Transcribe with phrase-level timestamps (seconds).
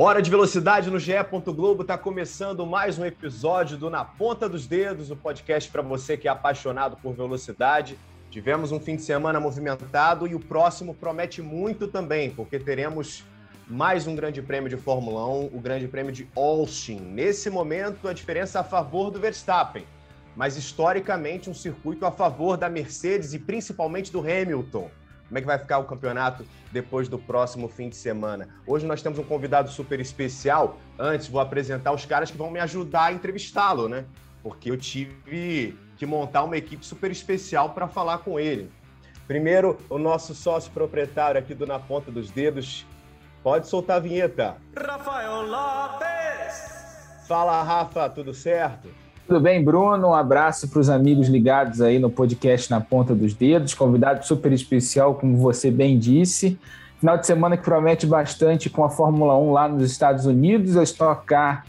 [0.00, 1.12] Hora de velocidade no GE.
[1.44, 6.16] Globo está começando mais um episódio do Na Ponta dos Dedos, o podcast para você
[6.16, 7.98] que é apaixonado por velocidade.
[8.30, 13.24] Tivemos um fim de semana movimentado e o próximo promete muito também, porque teremos
[13.68, 17.00] mais um grande prêmio de Fórmula 1, o Grande Prêmio de Austin.
[17.00, 19.84] Nesse momento, a diferença a favor do Verstappen,
[20.36, 24.88] mas historicamente um circuito a favor da Mercedes e principalmente do Hamilton.
[25.28, 28.48] Como é que vai ficar o campeonato depois do próximo fim de semana?
[28.66, 30.78] Hoje nós temos um convidado super especial.
[30.98, 34.06] Antes, vou apresentar os caras que vão me ajudar a entrevistá-lo, né?
[34.42, 38.72] Porque eu tive que montar uma equipe super especial para falar com ele.
[39.26, 42.86] Primeiro, o nosso sócio proprietário aqui do Na Ponta dos Dedos.
[43.42, 44.56] Pode soltar a vinheta.
[44.74, 47.26] Rafael Lopes!
[47.28, 48.88] Fala, Rafa, tudo certo?
[49.28, 50.08] Tudo bem, Bruno?
[50.08, 53.74] Um abraço para os amigos ligados aí no podcast Na Ponta dos Dedos.
[53.74, 56.58] Convidado super especial, como você bem disse.
[56.98, 60.82] Final de semana que promete bastante com a Fórmula 1 lá nos Estados Unidos, a
[60.82, 61.66] Stock Car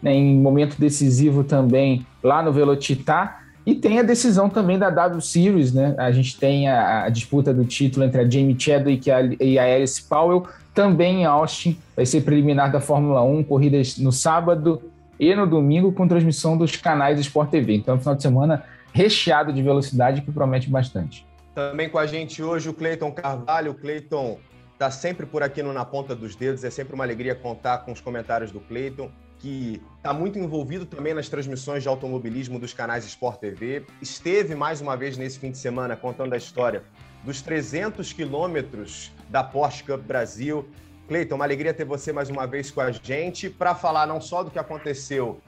[0.00, 3.44] né, em momento decisivo também lá no Velocitar.
[3.66, 5.94] E tem a decisão também da W Series, né?
[5.98, 9.58] A gente tem a, a disputa do título entre a Jamie Chadwick e a, e
[9.58, 11.76] a Alice Powell, também em Austin.
[11.94, 14.82] Vai ser preliminar da Fórmula 1, corridas no sábado
[15.22, 17.76] e no domingo com transmissão dos canais Sport TV.
[17.76, 21.24] Então, é um final de semana recheado de velocidade que promete bastante.
[21.54, 23.70] Também com a gente hoje o Cleiton Carvalho.
[23.70, 24.40] O Cleiton
[24.72, 26.64] está sempre por aqui no Na Ponta dos Dedos.
[26.64, 31.14] É sempre uma alegria contar com os comentários do Cleiton, que está muito envolvido também
[31.14, 33.84] nas transmissões de automobilismo dos canais Sport TV.
[34.00, 36.82] Esteve mais uma vez nesse fim de semana contando a história
[37.22, 40.68] dos 300 quilômetros da Porsche Cup Brasil.
[41.12, 44.42] Cleiton, uma alegria ter você mais uma vez com a gente para falar não só
[44.42, 45.42] do que aconteceu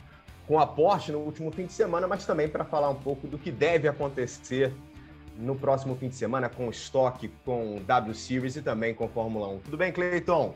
[0.46, 3.38] com a Porsche no último fim de semana, mas também para falar um pouco do
[3.38, 4.74] que deve acontecer
[5.38, 9.48] no próximo fim de semana com o estoque, com W Series e também com Fórmula
[9.48, 9.60] 1.
[9.60, 10.54] Tudo bem, Cleiton?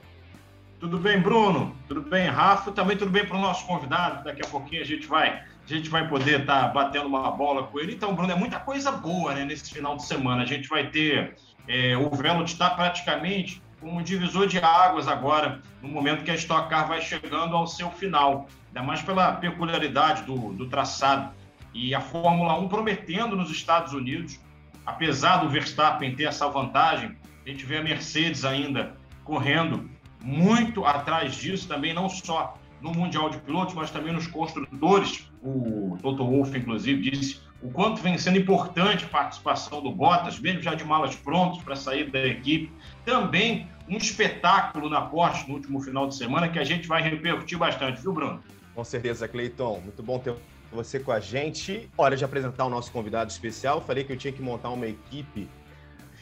[0.79, 1.75] Tudo bem, Bruno?
[1.89, 2.71] Tudo bem, Rafa?
[2.71, 4.23] Também tudo bem para o nosso convidado.
[4.25, 7.63] Daqui a pouquinho a gente vai, a gente vai poder estar tá batendo uma bola
[7.63, 7.95] com ele.
[7.95, 10.43] Então, Bruno, é muita coisa boa né, nesse final de semana.
[10.43, 11.35] A gente vai ter
[11.67, 16.35] é, o Velo está praticamente como um divisor de águas agora, no momento que a
[16.35, 21.33] Stock Car vai chegando ao seu final, ainda mais pela peculiaridade do, do traçado.
[21.73, 24.41] E a Fórmula 1 prometendo nos Estados Unidos,
[24.85, 27.17] apesar do Verstappen ter essa vantagem,
[27.47, 29.89] a gente vê a Mercedes ainda correndo
[30.21, 35.31] muito atrás disso, também não só no Mundial de Pilotos, mas também nos construtores.
[35.43, 40.63] O Toto Wolff, inclusive, disse o quanto vem sendo importante a participação do Bottas, mesmo
[40.63, 42.73] já de malas prontas para sair da equipe.
[43.09, 47.57] Também um espetáculo na Porsche no último final de semana que a gente vai repercutir
[47.57, 48.39] bastante, viu, Bruno?
[48.75, 49.81] Com certeza, Cleiton.
[49.81, 50.35] Muito bom ter
[50.71, 51.89] você com a gente.
[51.97, 53.81] Hora de apresentar o nosso convidado especial.
[53.81, 55.49] Falei que eu tinha que montar uma equipe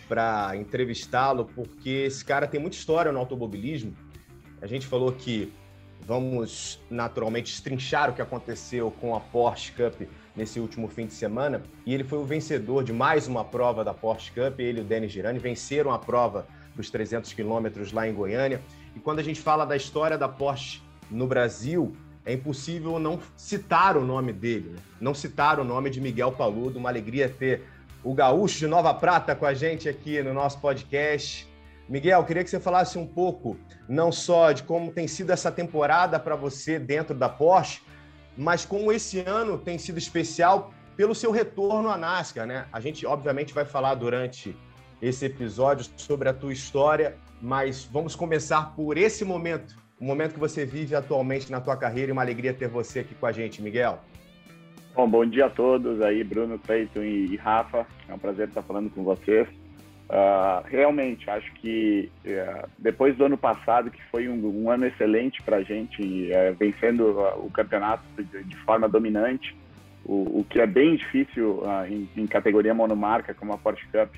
[0.09, 3.93] para entrevistá-lo, porque esse cara tem muita história no automobilismo.
[4.63, 5.53] A gente falou que
[6.03, 10.03] vamos naturalmente estrinchar o que aconteceu com a Porsche Cup
[10.37, 13.93] nesse último fim de semana e ele foi o vencedor de mais uma prova da
[13.93, 14.61] Porsche Cup.
[14.61, 18.61] Ele e o Denis Girani venceram a prova dos 300 quilômetros lá em Goiânia.
[18.95, 23.97] E quando a gente fala da história da Porsche no Brasil, é impossível não citar
[23.97, 24.79] o nome dele, né?
[25.01, 26.79] não citar o nome de Miguel Paludo.
[26.79, 27.65] Uma alegria ter
[28.05, 31.49] o gaúcho de Nova Prata com a gente aqui no nosso podcast.
[31.89, 33.57] Miguel, queria que você falasse um pouco,
[33.89, 37.81] não só de como tem sido essa temporada para você dentro da Porsche,
[38.37, 42.67] mas como esse ano tem sido especial pelo seu retorno à NASCAR, né?
[42.73, 44.57] A gente, obviamente, vai falar durante
[45.01, 50.41] esse episódio sobre a tua história, mas vamos começar por esse momento, o momento que
[50.41, 53.63] você vive atualmente na tua carreira e uma alegria ter você aqui com a gente,
[53.63, 53.99] Miguel.
[54.95, 57.87] Bom, bom dia a todos aí, Bruno, Cleiton e Rafa.
[58.09, 59.47] É um prazer estar falando com vocês.
[60.09, 65.43] Uh, realmente, acho que uh, depois do ano passado, que foi um, um ano excelente
[65.43, 67.11] para a gente, uh, vencendo
[67.45, 69.55] o campeonato de, de forma dominante,
[70.05, 74.15] o, o, que é bem difícil ah, em, em, categoria monomarca, como a Porsche Cup,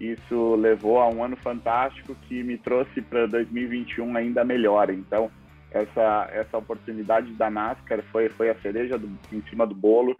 [0.00, 4.90] isso levou a um ano fantástico que me trouxe para 2021 ainda melhor.
[4.90, 5.30] Então,
[5.70, 10.16] essa, essa oportunidade da NASCAR foi, foi a cereja do, em cima do bolo.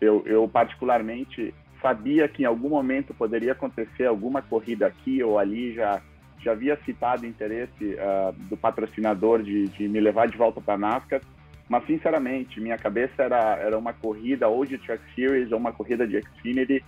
[0.00, 5.74] Eu, eu particularmente sabia que em algum momento poderia acontecer alguma corrida aqui ou ali,
[5.74, 6.00] já,
[6.42, 10.78] já havia citado interesse uh, do patrocinador de, de me levar de volta para a
[10.78, 11.20] NASCAR,
[11.68, 16.06] mas sinceramente, minha cabeça era, era uma corrida ou de Track Series ou uma corrida
[16.06, 16.82] de Xfinity,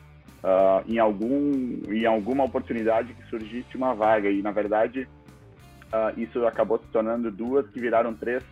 [0.47, 4.31] uh, em algum em alguma oportunidade que surgisse uma vaga.
[4.31, 5.09] E na verdade
[5.93, 8.43] uh, isso acabou se tornando duas que viraram três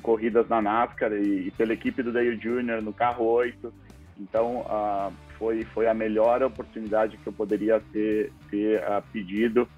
[0.00, 2.82] corridas na NASCAR e, e pela equipe do Dale Jr.
[2.82, 3.72] no carro 8
[4.20, 9.68] então uh, foi foi a melhor oportunidade que eu poderia ter ter pedido.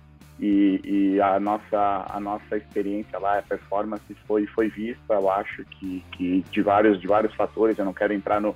[0.40, 5.64] E, e, a nossa a nossa experiência lá a performance foi foi vista eu acho
[5.66, 7.78] que, que de vários de vários fatores.
[7.78, 8.55] Eu não quero entrar no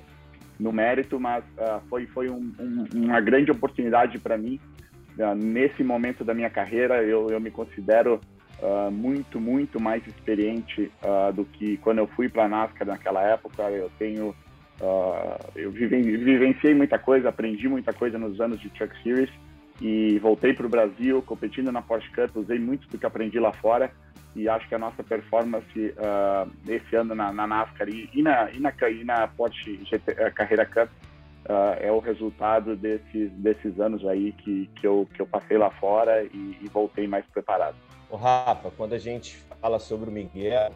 [0.59, 4.59] no mérito, mas uh, foi, foi um, um, uma grande oportunidade para mim.
[5.17, 8.19] Uh, nesse momento da minha carreira, eu, eu me considero
[8.61, 10.91] uh, muito, muito mais experiente
[11.33, 13.63] do que quando eu fui para a NASCAR naquela época.
[13.63, 14.35] Eu tenho.
[15.55, 19.29] eu vivenciei muita coisa, aprendi muita coisa nos anos de Truck Series
[19.81, 23.53] e voltei para o Brasil competindo na Porsche Cup, usei muito do que aprendi lá
[23.53, 23.89] fora
[24.35, 28.51] e acho que a nossa performance uh, esse ano na, na NASCAR e, e, na,
[28.51, 30.89] e, na, e na Porsche GT, uh, Carreira Cup
[31.45, 35.71] uh, é o resultado desses, desses anos aí que, que, eu, que eu passei lá
[35.71, 37.75] fora e, e voltei mais preparado.
[38.09, 40.71] O Rafa, quando a gente fala sobre o Miguel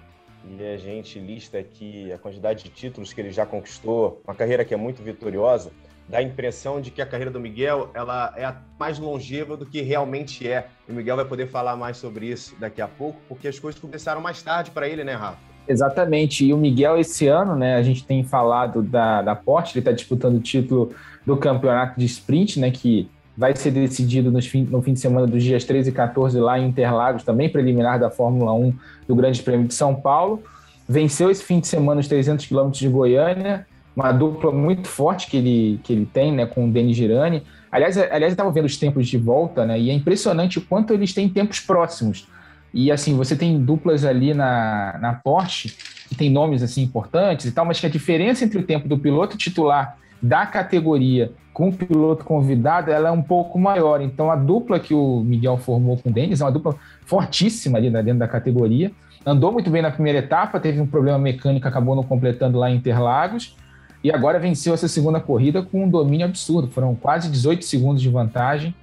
[0.45, 4.65] e a gente lista aqui a quantidade de títulos que ele já conquistou, uma carreira
[4.65, 5.71] que é muito vitoriosa,
[6.07, 9.81] dá a impressão de que a carreira do Miguel ela é mais longeva do que
[9.81, 10.67] realmente é.
[10.87, 14.21] o Miguel vai poder falar mais sobre isso daqui a pouco, porque as coisas começaram
[14.21, 15.37] mais tarde para ele, né, Rafa?
[15.67, 16.45] Exatamente.
[16.45, 19.91] E o Miguel, esse ano, né, a gente tem falado da, da Porsche, ele está
[19.91, 20.93] disputando o título
[21.25, 25.25] do campeonato de sprint, né, que vai ser decidido no fim, no fim de semana
[25.25, 28.73] dos dias 13 e 14 lá em Interlagos, também preliminar da Fórmula 1
[29.07, 30.43] do Grande Prêmio de São Paulo.
[30.87, 35.37] Venceu esse fim de semana os 300 quilômetros de Goiânia, uma dupla muito forte que
[35.37, 37.43] ele, que ele tem, né, com o Denis Girani.
[37.71, 40.93] Aliás, aliás, eu estava vendo os tempos de volta, né, e é impressionante o quanto
[40.93, 42.27] eles têm tempos próximos.
[42.73, 45.75] E assim, você tem duplas ali na, na Porsche
[46.09, 48.97] que tem nomes assim importantes e tal, mas que a diferença entre o tempo do
[48.97, 54.01] piloto titular da categoria com o piloto convidado, ela é um pouco maior.
[54.01, 56.75] Então, a dupla que o Miguel formou com o Denis é uma dupla
[57.05, 58.91] fortíssima ali dentro da categoria.
[59.23, 62.77] Andou muito bem na primeira etapa, teve um problema mecânico, acabou não completando lá em
[62.77, 63.55] Interlagos
[64.03, 66.67] e agora venceu essa segunda corrida com um domínio absurdo.
[66.67, 68.75] Foram quase 18 segundos de vantagem.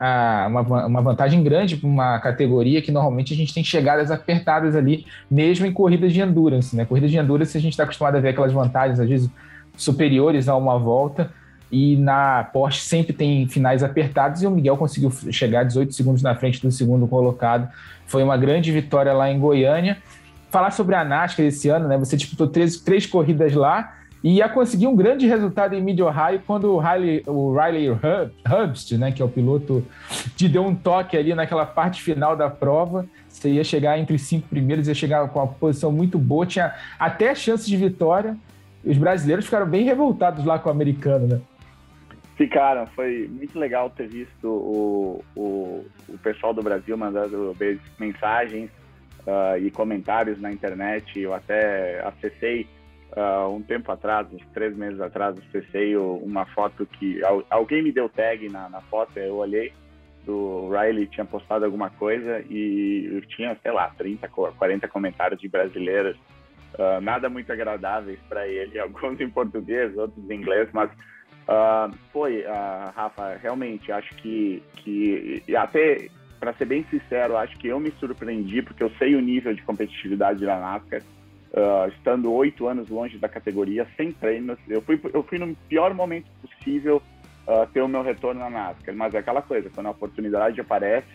[0.00, 4.74] Ah, uma, uma vantagem grande para uma categoria que normalmente a gente tem chegadas apertadas
[4.74, 6.74] ali, mesmo em corridas de endurance.
[6.74, 6.86] Né?
[6.86, 9.30] Corridas de endurance a gente está acostumado a ver aquelas vantagens, às vezes,
[9.76, 11.30] superiores a uma volta.
[11.70, 16.34] E na Porsche sempre tem finais apertados e o Miguel conseguiu chegar 18 segundos na
[16.34, 17.68] frente do segundo colocado.
[18.06, 19.98] Foi uma grande vitória lá em Goiânia.
[20.50, 21.98] Falar sobre a NASCAR esse ano, né?
[21.98, 23.92] Você disputou três, três corridas lá
[24.26, 29.12] e ia conseguir um grande resultado em Mid-Ohio quando o Riley, o Riley Hubst, né,
[29.12, 29.86] que é o piloto,
[30.34, 33.06] te deu um toque ali naquela parte final da prova.
[33.28, 36.74] Você ia chegar entre os cinco primeiros, ia chegar com uma posição muito boa, tinha
[36.98, 38.36] até chance de vitória.
[38.84, 41.40] E os brasileiros ficaram bem revoltados lá com o americano, né?
[42.34, 47.56] Ficaram, foi muito legal ter visto o, o, o pessoal do Brasil mandando
[47.96, 48.70] mensagens
[49.20, 51.16] uh, e comentários na internet.
[51.16, 52.66] Eu até acessei
[53.16, 57.20] uh, um tempo atrás, uns três meses atrás, acessei uma foto que
[57.50, 59.72] alguém me deu tag na, na foto, eu olhei,
[60.24, 65.48] do Riley tinha postado alguma coisa e eu tinha, sei lá, 30, 40 comentários de
[65.48, 66.16] brasileiras,
[66.74, 72.44] uh, nada muito agradáveis para ele, alguns em português, outros em inglês, mas uh, foi,
[72.94, 78.62] Rafa, realmente, acho que, que até, para ser bem sincero, acho que eu me surpreendi,
[78.62, 81.02] porque eu sei o nível de competitividade da NASCAR,
[81.56, 84.58] uh, estando oito anos longe da categoria, sem treinos.
[84.68, 87.02] Eu fui, eu fui no pior momento possível
[87.46, 88.94] uh, ter o meu retorno na NASCAR.
[88.94, 91.08] Mas é aquela coisa, quando a oportunidade aparece,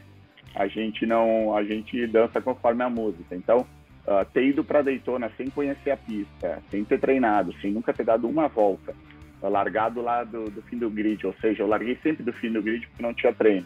[0.56, 3.36] a gente não, a gente dança conforme a música.
[3.36, 7.94] Então, uh, ter ido para Daytona sem conhecer a pista, sem ter treinado, sem nunca
[7.94, 8.94] ter dado uma volta,
[9.42, 12.62] largado lá do, do fim do grid, ou seja, eu larguei sempre do fim do
[12.62, 13.66] grid porque não tinha treino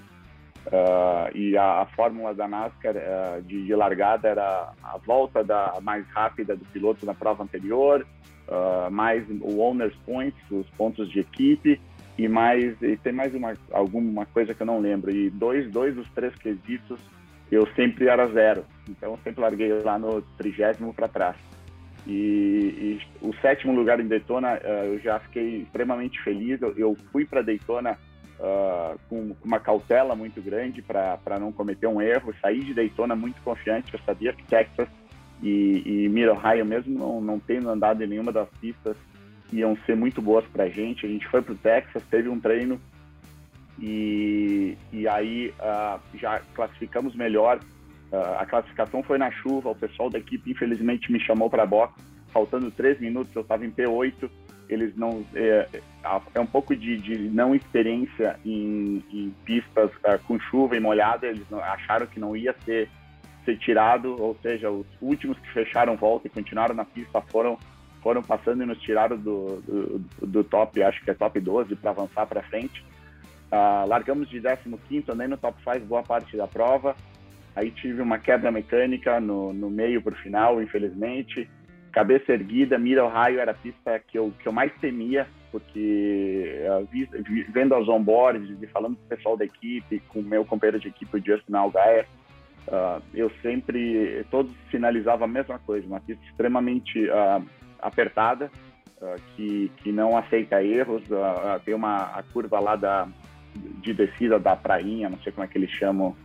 [0.67, 5.77] Uh, e a, a, fórmula da NASCAR uh, de, de, largada era a volta da
[5.79, 8.05] mais rápida do piloto na prova anterior,
[8.47, 11.79] uh, mais o owner's points, os pontos de equipe,
[12.17, 15.11] e mais e tem mais uma alguma coisa que eu não lembro.
[15.11, 16.99] E dois, dois dos três quesitos
[17.51, 21.35] eu sempre era zero, então eu sempre larguei lá no trigésimo para trás.
[22.07, 26.59] E, e, o sétimo lugar em Daytona eu já fiquei extremamente feliz.
[26.61, 27.97] Eu, eu fui para Daytona
[28.39, 32.33] uh, com uma cautela muito grande para não cometer um erro.
[32.41, 34.87] Saí de Daytona muito confiante, eu sabia que Texas
[35.41, 38.97] e, e Mid Ohio, mesmo não, não tendo andado em nenhuma das pistas,
[39.51, 41.05] iam ser muito boas para a gente.
[41.05, 42.79] A gente foi para o Texas, teve um treino
[43.79, 47.59] e, e aí uh, já classificamos melhor.
[48.11, 51.65] Uh, a classificação foi na chuva, o pessoal da equipe infelizmente me chamou para a
[51.65, 51.93] box,
[52.31, 54.29] faltando três minutos, eu estava em P8
[54.69, 55.67] eles não é,
[56.33, 61.27] é um pouco de, de não experiência em, em pistas uh, com chuva e molhada.
[61.27, 62.89] Eles não, acharam que não ia ser
[63.43, 67.59] ser tirado, ou seja, os últimos que fecharam volta e continuaram na pista foram
[68.01, 71.91] foram passando e nos tiraram do, do, do top, acho que é top 12 para
[71.91, 72.83] avançar para frente.
[73.51, 76.95] Uh, largamos de 15 andei no top 5 boa parte da prova.
[77.55, 81.47] Aí tive uma quebra mecânica no, no meio para o final, infelizmente
[81.95, 86.61] cabeça erguida, mira ao raio era a pista que eu, que eu mais temia, porque
[86.67, 86.87] uh,
[87.53, 90.89] vendo as onboards e falando com o pessoal da equipe, com o meu companheiro de
[90.89, 92.05] equipe, o Justin Algaer,
[92.67, 97.41] uh, eu sempre, todos sinalizavam a mesma coisa, uma pista extremamente uh,
[97.79, 98.51] apertada,
[99.35, 101.03] que, que não aceita erros,
[101.63, 103.07] tem uma a curva lá da,
[103.53, 106.15] de descida da prainha, não sei como é que eles chamam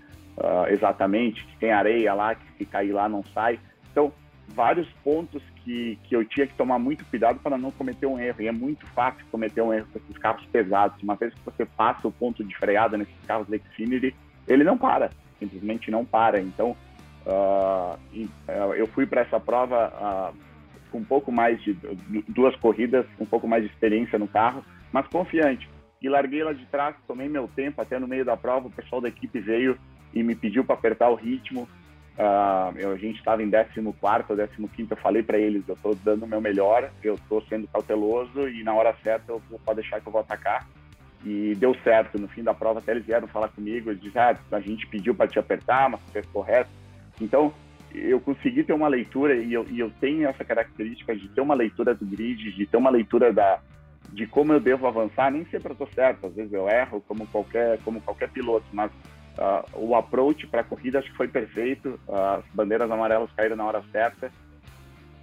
[0.70, 3.58] exatamente, que tem areia lá, que se cair lá não sai.
[3.90, 4.12] Então,
[4.54, 8.43] vários pontos que, que eu tinha que tomar muito cuidado para não cometer um erro.
[8.43, 11.02] E é muito fácil cometer um erro com esses carros pesados.
[11.02, 14.14] Uma vez que você passa o ponto de freada nesses carros da Xfinity,
[14.47, 16.40] ele não para, simplesmente não para.
[16.40, 16.76] Então,
[17.26, 17.99] uh,
[18.76, 20.37] eu fui para essa prova uh,
[20.90, 21.76] com um pouco mais de
[22.29, 25.69] duas corridas, um pouco mais de experiência no carro, mas confiante.
[26.02, 28.69] E larguei lá de trás, tomei meu tempo até no meio da prova.
[28.69, 29.79] O pessoal da equipe veio
[30.14, 31.69] e me pediu para apertar o ritmo.
[32.20, 33.80] Uh, a gente estava em 14
[34.60, 37.66] ou 15, eu falei para eles: eu estou dando o meu melhor, eu estou sendo
[37.68, 40.68] cauteloso e na hora certa eu vou deixar que eu vou atacar.
[41.24, 42.18] E deu certo.
[42.18, 43.90] No fim da prova, até eles vieram falar comigo.
[43.90, 46.68] Eles disseram: ah, a gente pediu para te apertar, mas fez correto.
[47.18, 47.54] Então,
[47.94, 51.54] eu consegui ter uma leitura e eu, e eu tenho essa característica de ter uma
[51.54, 53.60] leitura do grid, de ter uma leitura da,
[54.12, 55.30] de como eu devo avançar.
[55.30, 58.90] Nem sempre eu estou certo, às vezes eu erro, como qualquer, como qualquer piloto, mas
[59.38, 63.64] Uh, o approach para a corrida acho que foi perfeito, as bandeiras amarelas caíram na
[63.64, 64.30] hora certa.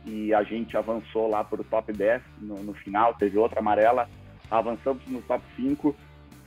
[0.05, 4.09] E a gente avançou lá para o top 10 no, no, final, teve outra amarela,
[4.49, 5.93] avançamos no top 5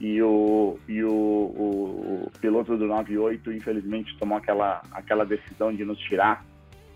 [0.00, 5.84] e o, e o, o, o piloto do 98 infelizmente tomou aquela, aquela decisão de
[5.84, 6.42] nos tirar,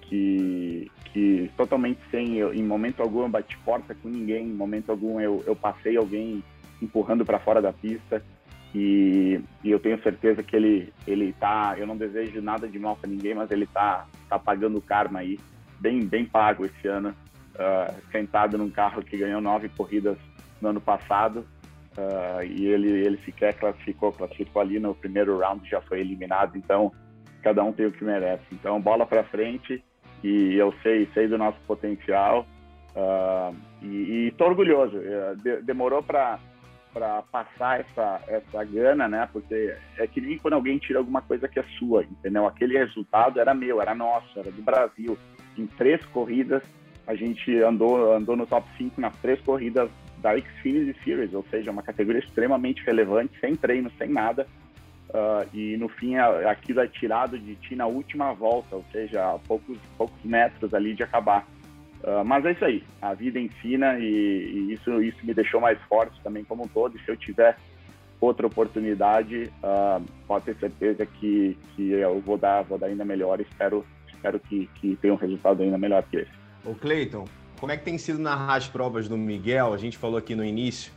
[0.01, 4.91] que, que totalmente sem, eu, em momento algum eu bati porta com ninguém, em momento
[4.91, 6.43] algum eu, eu passei alguém
[6.81, 8.25] empurrando para fora da pista,
[8.75, 12.97] e, e, eu tenho certeza que ele ele tá eu não desejo nada de mal
[12.97, 15.39] para ninguém mas ele tá tá pagando o karma aí
[15.79, 17.15] bem bem pago esse ano
[17.55, 20.19] uh, sentado num carro que ganhou nove corridas
[20.61, 21.47] no ano passado
[21.97, 26.93] uh, e ele ele sequer classificou classificou ali no primeiro round já foi eliminado então
[27.45, 28.43] cada um tem o que merece.
[28.51, 29.85] Então bola para frente
[30.25, 32.47] e eu sei sei do nosso potencial
[32.97, 34.99] uh, e, estou orgulhoso.
[35.43, 36.39] De, demorou para
[36.95, 39.29] para passar essa, essa gana, né?
[39.33, 42.47] Porque é que nem quando alguém tira alguma coisa que é sua, entendeu?
[42.47, 45.19] Aquele resultado era meu, era nosso, era do Brasil.
[45.59, 46.63] Em três corridas,
[47.05, 51.71] a gente andou, andou no top 5 nas três corridas da Xfinity Series, ou seja,
[51.71, 54.47] uma categoria extremamente relevante, sem treino, sem nada.
[55.11, 59.39] Uh, e no fim, aquilo é tirado de ti na última volta, ou seja, a
[59.39, 61.47] poucos, poucos metros ali de acabar.
[62.03, 65.79] Uh, mas é isso aí, a vida ensina e, e, isso, isso me deixou mais
[65.89, 66.97] forte também como um todo.
[66.97, 67.57] E se eu tiver
[68.21, 73.41] outra oportunidade, uh, pode ter certeza que, que eu vou dar, vou dar ainda melhor.
[73.41, 76.31] Espero, espero que, que tenha um resultado ainda melhor que esse.
[76.65, 77.27] Ô Cleiton,
[77.59, 79.73] como é que tem sido narrar as provas do Miguel?
[79.73, 80.93] A gente falou aqui no início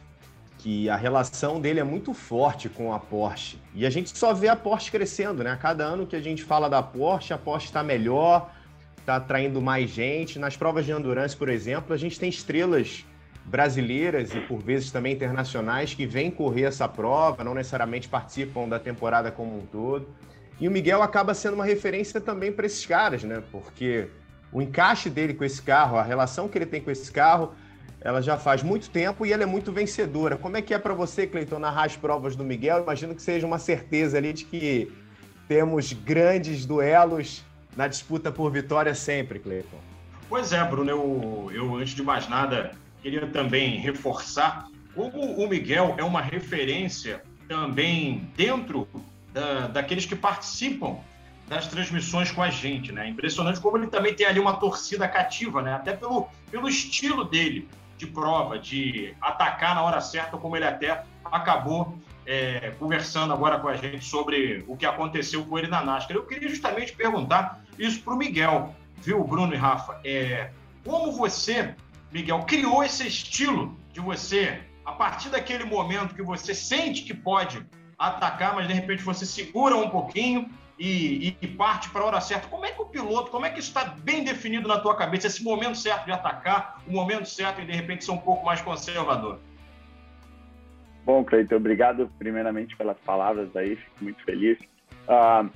[0.58, 3.60] que a relação dele é muito forte com a Porsche.
[3.74, 5.52] E a gente só vê a Porsche crescendo, né?
[5.52, 8.52] A cada ano que a gente fala da Porsche, a Porsche está melhor,
[9.08, 10.38] está atraindo mais gente.
[10.38, 13.06] Nas provas de endurance, por exemplo, a gente tem estrelas
[13.46, 18.78] brasileiras e por vezes também internacionais que vêm correr essa prova, não necessariamente participam da
[18.78, 20.10] temporada como um todo.
[20.60, 23.42] E o Miguel acaba sendo uma referência também para esses caras, né?
[23.50, 24.10] Porque
[24.52, 27.54] o encaixe dele com esse carro, a relação que ele tem com esse carro,
[28.02, 30.36] ela já faz muito tempo e ela é muito vencedora.
[30.36, 32.84] Como é que é para você, Cleiton, narrar as provas do Miguel?
[32.84, 34.92] Imagino que seja uma certeza ali de que
[35.48, 37.47] temos grandes duelos
[37.78, 39.78] na disputa por vitória sempre, Cleiton.
[40.28, 45.96] Pois é, Bruno, eu, eu antes de mais nada queria também reforçar como o Miguel
[45.98, 48.88] é uma referência também dentro
[49.32, 50.98] da, daqueles que participam
[51.48, 53.08] das transmissões com a gente, né?
[53.08, 55.76] Impressionante como ele também tem ali uma torcida cativa, né?
[55.76, 61.04] Até pelo, pelo estilo dele de prova, de atacar na hora certa, como ele até
[61.24, 66.18] acabou é, conversando agora com a gente sobre o que aconteceu com ele na NASCAR.
[66.18, 69.98] Eu queria justamente perguntar isso para o Miguel, viu, Bruno e Rafa?
[70.04, 70.52] É,
[70.86, 71.74] como você,
[72.12, 77.66] Miguel, criou esse estilo de você, a partir daquele momento que você sente que pode
[77.98, 82.48] atacar, mas de repente você segura um pouquinho e, e, parte para a hora certa.
[82.50, 85.28] Como é que o piloto, como é que isso está bem definido na tua cabeça,
[85.28, 88.62] esse momento certo de atacar, o momento certo e de repente ser um pouco mais
[88.62, 89.40] conservador?
[91.08, 94.60] Bom, Cleiton, obrigado primeiramente pelas palavras aí, fico muito feliz.
[95.08, 95.50] Uh,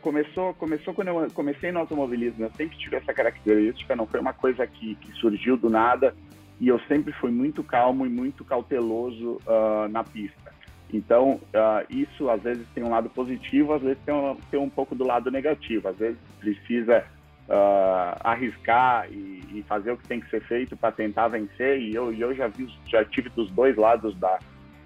[0.00, 4.32] começou, começou quando eu comecei no automobilismo, eu sempre tive essa característica, não foi uma
[4.32, 6.14] coisa que, que surgiu do nada,
[6.58, 10.50] e eu sempre fui muito calmo e muito cauteloso uh, na pista.
[10.90, 14.70] Então, uh, isso às vezes tem um lado positivo, às vezes tem um, tem um
[14.70, 15.88] pouco do lado negativo.
[15.88, 17.04] Às vezes precisa
[17.48, 21.80] uh, arriscar e, e, fazer o que tem que ser feito para tentar vencer.
[21.80, 24.38] E eu, eu já, vi, já tive dos dois lados da,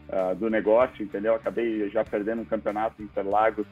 [0.09, 1.35] uh, do negócio, entendeu?
[1.35, 3.67] Acabei já perdendo um campeonato em Interlagos,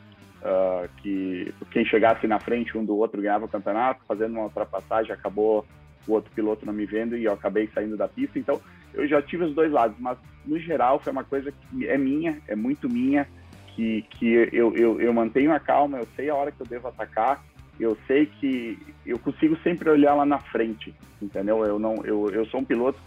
[0.98, 5.66] que quem chegasse na frente um do outro ganhava o campeonato, fazendo uma ultrapassagem, acabou
[6.06, 8.38] o outro piloto não me vendo e eu acabei saindo da pista.
[8.38, 8.60] Então,
[8.94, 12.40] eu já tive os dois lados, mas no geral foi uma coisa que é minha,
[12.46, 13.26] é muito minha,
[13.74, 16.88] que, que eu, eu, eu mantenho a calma, eu sei a hora que eu devo
[16.88, 17.42] atacar,
[17.78, 21.64] eu sei que eu consigo sempre olhar lá na frente, entendeu?
[21.64, 22.98] Eu não, eu, eu sou um piloto,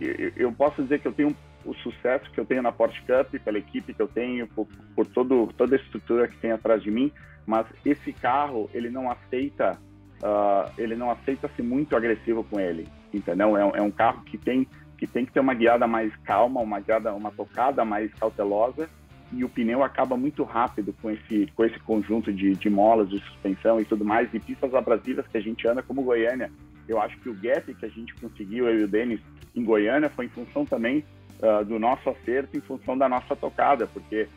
[0.00, 3.40] eu, eu posso dizer que eu tenho o sucesso que eu tenho na Porsche Cup,
[3.42, 6.90] pela equipe que eu tenho, por, por todo, toda a estrutura que tem atrás de
[6.90, 7.12] mim,
[7.46, 9.78] mas esse carro ele não aceita,
[10.22, 13.56] uh, ele não aceita ser muito agressivo com ele, entendeu?
[13.56, 16.80] É, é um carro que tem que tem que ter uma guiada mais calma, uma
[16.80, 18.90] guiada, uma tocada mais cautelosa
[19.32, 23.20] e o pneu acaba muito rápido com esse com esse conjunto de, de molas de
[23.20, 26.50] suspensão e tudo mais e pistas abrasivas que a gente anda como Goiânia.
[26.88, 29.20] Eu acho que o gap que a gente conseguiu eu e o Denis
[29.54, 31.04] em Goiânia foi em função também
[31.40, 34.28] uh, do nosso acerto, em função da nossa tocada, porque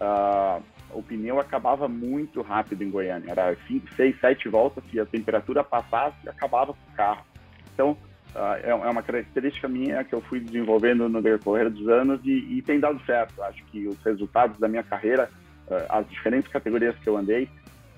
[0.00, 3.30] uh, o pneu acabava muito rápido em Goiânia.
[3.30, 7.24] Era 5, 6, 7 voltas e a temperatura passasse acabava com o carro.
[7.72, 7.96] Então,
[8.30, 12.62] Uh, é, uma característica minha que eu fui desenvolvendo no decorrer dos anos e, e
[12.62, 13.42] tem dado certo.
[13.42, 15.28] Acho que os resultados da minha carreira,
[15.66, 17.48] uh, as diferentes categorias que eu andei,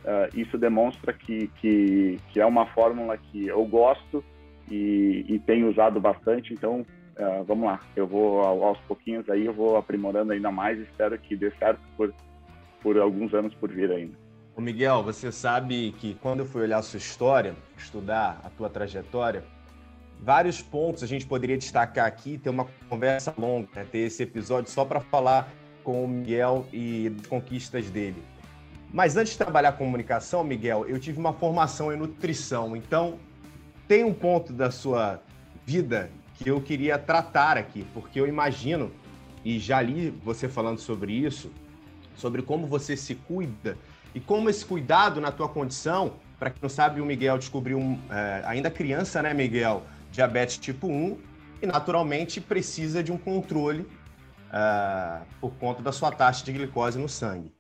[0.04, 4.25] uh, isso demonstra que, que, que, é uma fórmula que eu gosto
[4.71, 6.54] e, e tenho usado bastante.
[6.54, 6.87] Então,
[7.47, 11.50] vamos lá, eu vou aos pouquinhos aí, eu vou aprimorando ainda mais espero que dê
[11.59, 12.14] certo por,
[12.83, 14.16] por alguns anos por vir ainda.
[14.55, 18.68] Ô Miguel, você sabe que quando eu fui olhar a sua história, estudar a tua
[18.68, 19.42] trajetória,
[20.20, 23.87] vários pontos a gente poderia destacar aqui, ter uma conversa longa, né?
[23.90, 25.51] ter esse episódio só para falar
[25.83, 28.22] com o Miguel e conquistas dele.
[28.92, 33.18] Mas antes de trabalhar comunicação, Miguel, eu tive uma formação em nutrição, então
[33.88, 35.20] tem um ponto da sua
[35.64, 36.11] vida
[36.42, 38.90] que eu queria tratar aqui, porque eu imagino,
[39.44, 41.50] e já li você falando sobre isso,
[42.16, 43.78] sobre como você se cuida
[44.14, 48.42] e como esse cuidado na tua condição, para quem não sabe, o Miguel descobriu, é,
[48.44, 51.16] ainda criança, né, Miguel, diabetes tipo 1
[51.62, 53.83] e, naturalmente, precisa de um controle
[54.52, 57.55] uh, por conta da sua taxa de glicose no sangue.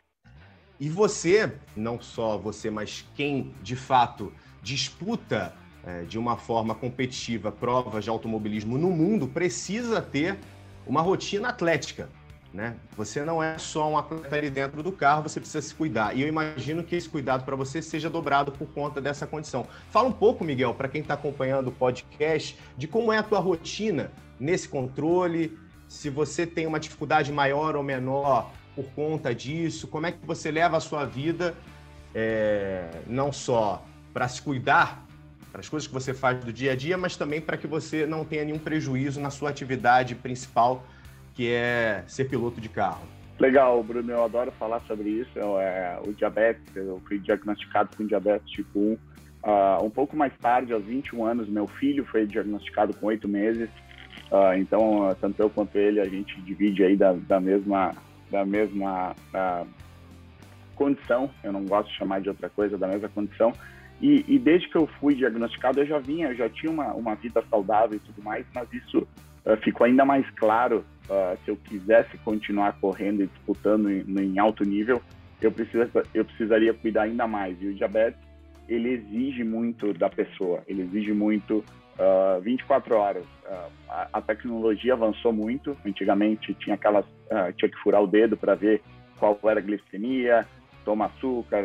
[0.80, 7.52] E você, não só você, mas quem de fato disputa uh, de uma forma competitiva
[7.52, 10.38] provas de automobilismo no mundo, precisa ter
[10.86, 12.08] uma rotina atlética.
[12.52, 12.76] Né?
[12.98, 16.14] Você não é só um atleta ali dentro do carro, você precisa se cuidar.
[16.14, 19.66] E eu imagino que esse cuidado para você seja dobrado por conta dessa condição.
[19.90, 23.38] Fala um pouco, Miguel, para quem está acompanhando o podcast, de como é a tua
[23.38, 30.06] rotina nesse controle, se você tem uma dificuldade maior ou menor por conta disso, como
[30.06, 31.54] é que você leva a sua vida
[32.14, 35.06] é, não só para se cuidar
[35.52, 38.06] para as coisas que você faz do dia a dia, mas também para que você
[38.06, 40.82] não tenha nenhum prejuízo na sua atividade principal
[41.34, 43.06] que é ser piloto de carro.
[43.38, 45.30] Legal, Bruno, eu adoro falar sobre isso.
[45.34, 48.92] Eu, é, o diabetes, eu fui diagnosticado com diabetes tipo 1.
[48.92, 48.98] Uh,
[49.42, 53.68] ah, um pouco mais tarde, aos 21 anos, meu filho foi diagnosticado com 8 meses.
[54.30, 57.92] Uh, então, uh, tanto eu quanto ele, a gente divide aí da, da mesma,
[58.30, 59.16] da mesma
[60.76, 61.28] condição.
[61.42, 63.52] Eu não gosto de chamar de outra coisa, da mesma condição.
[64.02, 67.14] E, e, desde que eu fui diagnosticado, eu já vinha, eu já tinha uma, uma
[67.14, 69.06] vida saudável e tudo mais, mas isso
[69.62, 74.64] ficou ainda mais claro uh, se eu quisesse continuar correndo e disputando em, em alto
[74.64, 75.00] nível,
[75.40, 77.60] eu, precisa, eu precisaria cuidar ainda mais.
[77.60, 78.20] E o diabetes,
[78.68, 81.58] ele exige muito da pessoa, ele exige muito
[81.98, 83.24] uh, ah, 24 horas.
[83.24, 85.76] Uh, a, a, tecnologia avançou muito.
[85.84, 88.80] Antigamente tinha aquelas, uh, tinha que furar o dedo para ver
[89.18, 90.46] qual era a glicemia,
[90.84, 91.62] toma açúcar,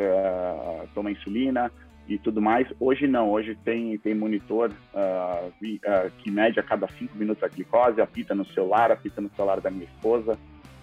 [0.94, 1.72] toma insulina
[2.08, 2.68] e tudo mais.
[2.80, 7.48] Hoje não, hoje tem, tem monitor uh, uh, que mede a cada cinco minutos a
[7.48, 10.38] glicose, apita no celular, apita no celular da minha esposa.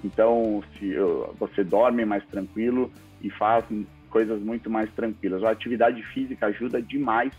[0.04, 0.94] Então, se
[1.38, 3.64] você dorme mais tranquilo e faz
[4.10, 5.42] coisas muito mais tranquilas.
[5.42, 7.32] A atividade física ajuda demais,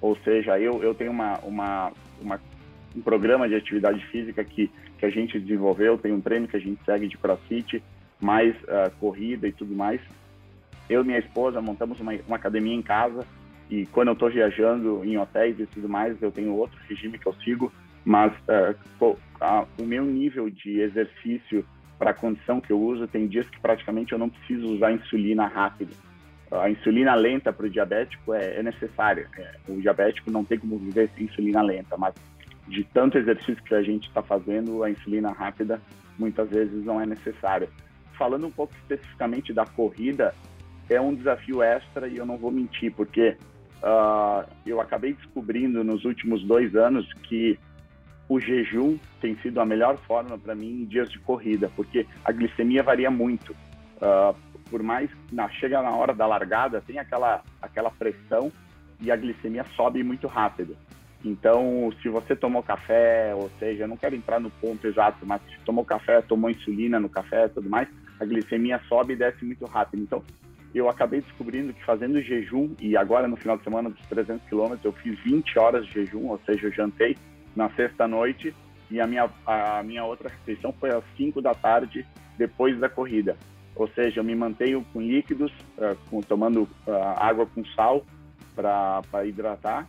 [0.00, 2.40] ou seja, eu, eu tenho uma, uma, uma
[2.94, 6.60] um programa de atividade física que, que a gente desenvolveu, tem um treino que a
[6.60, 7.82] gente segue de crossfit,
[8.20, 10.00] mais uh, corrida e tudo mais,
[10.90, 13.24] eu e minha esposa montamos uma, uma academia em casa
[13.70, 17.26] e quando eu estou viajando em hotéis e tudo mais, eu tenho outro regime que
[17.26, 17.72] eu sigo,
[18.04, 21.64] mas uh, a, o meu nível de exercício
[21.96, 25.46] para a condição que eu uso, tem dias que praticamente eu não preciso usar insulina
[25.46, 25.92] rápida.
[26.50, 29.28] A insulina lenta para o diabético é, é necessária.
[29.38, 32.14] É, o diabético não tem como viver sem insulina lenta, mas
[32.66, 35.80] de tanto exercício que a gente está fazendo, a insulina rápida
[36.18, 37.68] muitas vezes não é necessária.
[38.18, 40.34] Falando um pouco especificamente da corrida,
[40.90, 43.36] é um desafio extra e eu não vou mentir, porque
[43.82, 47.58] uh, eu acabei descobrindo nos últimos dois anos que
[48.28, 52.32] o jejum tem sido a melhor forma para mim em dias de corrida, porque a
[52.32, 53.52] glicemia varia muito.
[53.96, 54.34] Uh,
[54.68, 58.52] por mais na chega na hora da largada tem aquela aquela pressão
[59.00, 60.76] e a glicemia sobe muito rápido.
[61.24, 65.58] Então, se você tomou café, ou seja, não quero entrar no ponto exato, mas se
[65.66, 70.02] tomou café, tomou insulina no café, tudo mais, a glicemia sobe e desce muito rápido.
[70.02, 70.22] Então,
[70.74, 74.84] eu acabei descobrindo que fazendo jejum, e agora no final de semana dos 300 quilômetros,
[74.84, 77.16] eu fiz 20 horas de jejum, ou seja, eu jantei
[77.56, 78.54] na sexta-noite
[78.90, 82.06] e a minha, a minha outra refeição foi às 5 da tarde,
[82.38, 83.36] depois da corrida.
[83.74, 88.04] Ou seja, eu me mantenho com líquidos, uh, com, tomando uh, água com sal
[88.54, 89.88] para hidratar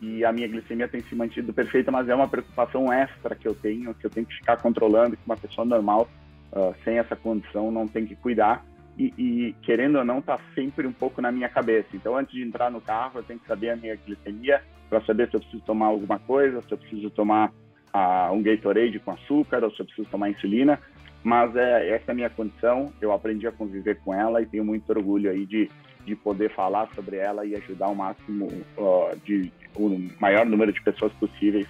[0.00, 3.54] e a minha glicemia tem se mantido perfeita, mas é uma preocupação extra que eu
[3.54, 6.08] tenho, que eu tenho que ficar controlando, que uma pessoa normal,
[6.52, 8.64] uh, sem essa condição, não tem que cuidar.
[8.98, 11.88] E, e, querendo ou não, tá sempre um pouco na minha cabeça.
[11.92, 15.28] Então, antes de entrar no carro, eu tenho que saber a minha glicemia para saber
[15.28, 17.52] se eu preciso tomar alguma coisa, se eu preciso tomar
[17.94, 20.80] uh, um Gatorade com açúcar ou se eu preciso tomar insulina.
[21.22, 24.64] Mas é, essa é a minha condição, eu aprendi a conviver com ela e tenho
[24.64, 25.68] muito orgulho aí de,
[26.04, 28.46] de poder falar sobre ela e ajudar o máximo
[28.78, 31.66] uh, de, o maior número de pessoas possíveis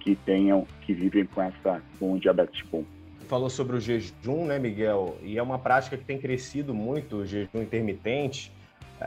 [0.00, 2.97] que tenham, que vivem com essa, com diabetes tipo 1.
[3.28, 5.18] Falou sobre o jejum, né, Miguel?
[5.22, 8.50] E é uma prática que tem crescido muito, o jejum intermitente.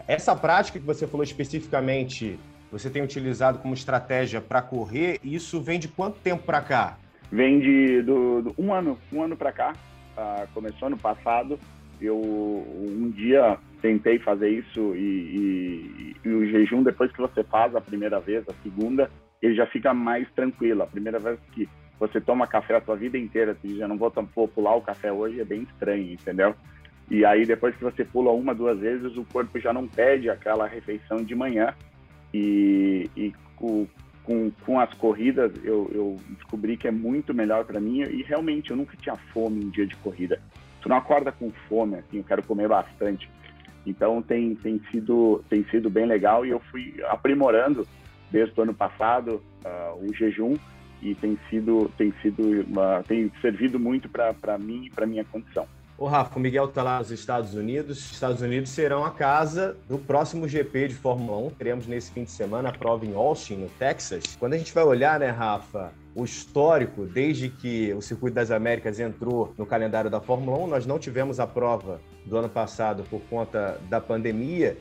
[0.08, 2.40] Essa prática que você falou especificamente,
[2.72, 7.00] você tem utilizado como estratégia para correr, isso vem de quanto tempo para cá?
[7.32, 9.74] Vem de do, do, um ano, um ano para cá.
[10.16, 11.58] Uh, começou ano passado.
[12.00, 17.76] Eu um dia tentei fazer isso e, e, e, o jejum depois que você faz
[17.76, 19.10] a primeira vez, a segunda,
[19.42, 20.84] ele já fica mais tranquilo.
[20.84, 21.68] A primeira vez que
[22.02, 24.82] você toma café a sua vida inteira, você diz, eu não vou, vou pular o
[24.82, 26.56] café hoje, é bem estranho, entendeu?
[27.12, 30.66] E aí depois que você pula uma, duas vezes, o corpo já não pede aquela
[30.66, 31.76] refeição de manhã.
[32.34, 33.86] E, e com,
[34.66, 38.02] com, as corridas eu, eu descobri que é muito melhor para mim.
[38.02, 40.42] E realmente eu nunca tinha fome em dia de corrida.
[40.82, 43.30] Tu não acorda com fome, assim, eu quero comer bastante.
[43.86, 46.44] Então tem, tem, sido, tem sido bem legal.
[46.48, 47.88] E eu fui aprimorando
[48.32, 50.58] desde o ano passado uh, o jejum
[51.02, 55.68] e tem sido, tem sido uma, tem servido muito para mim e para minha condição.
[56.02, 58.00] O Rafa, o Miguel está lá nos Estados Unidos.
[58.00, 61.50] Os Estados Unidos serão a casa do próximo GP de Fórmula 1.
[61.52, 64.36] Teremos nesse fim de semana a prova em Austin, no Texas.
[64.40, 69.00] Quando a gente vai olhar, né, Rafa, o histórico, desde que o Circuito das Américas
[69.00, 73.22] entrou no calendário da Fórmula 1, nós não tivemos a prova do ano passado por
[73.30, 74.78] conta da pandemia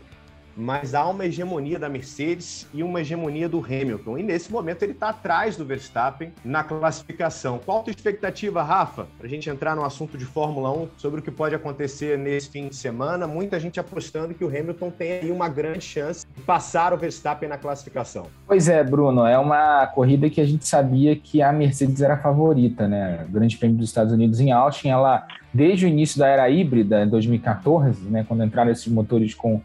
[0.57, 4.19] mas há uma hegemonia da Mercedes e uma hegemonia do Hamilton.
[4.19, 7.59] E nesse momento ele está atrás do Verstappen na classificação.
[7.65, 11.21] Qual a tua expectativa, Rafa, para a gente entrar no assunto de Fórmula 1 sobre
[11.21, 13.27] o que pode acontecer nesse fim de semana?
[13.27, 17.49] Muita gente apostando que o Hamilton tem aí uma grande chance de passar o Verstappen
[17.49, 18.27] na classificação.
[18.47, 22.19] Pois é, Bruno, é uma corrida que a gente sabia que a Mercedes era a
[22.19, 23.25] favorita, né?
[23.29, 27.03] O Grande Prêmio dos Estados Unidos em Austin, ela desde o início da era híbrida,
[27.03, 29.61] em 2014, né, quando entraram esses motores com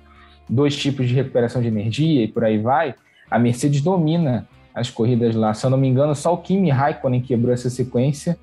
[0.47, 2.95] dois tipos de recuperação de energia e por aí vai,
[3.29, 5.53] a Mercedes domina as corridas lá.
[5.53, 8.37] Se eu não me engano, só o Kimi Raikkonen quebrou essa sequência,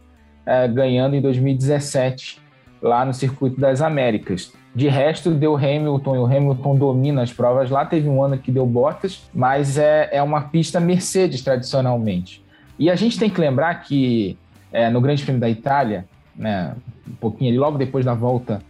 [0.45, 2.41] é, ganhando em 2017,
[2.81, 4.53] lá no Circuito das Américas.
[4.75, 7.85] De resto, deu Hamilton e o Hamilton domina as provas lá.
[7.85, 12.43] Teve um ano que deu Bottas, mas é, é uma pista Mercedes tradicionalmente.
[12.79, 14.37] E a gente tem que lembrar que
[14.73, 16.75] é, no Grande Prêmio da Itália, né,
[17.07, 18.63] um pouquinho ali, logo depois da volta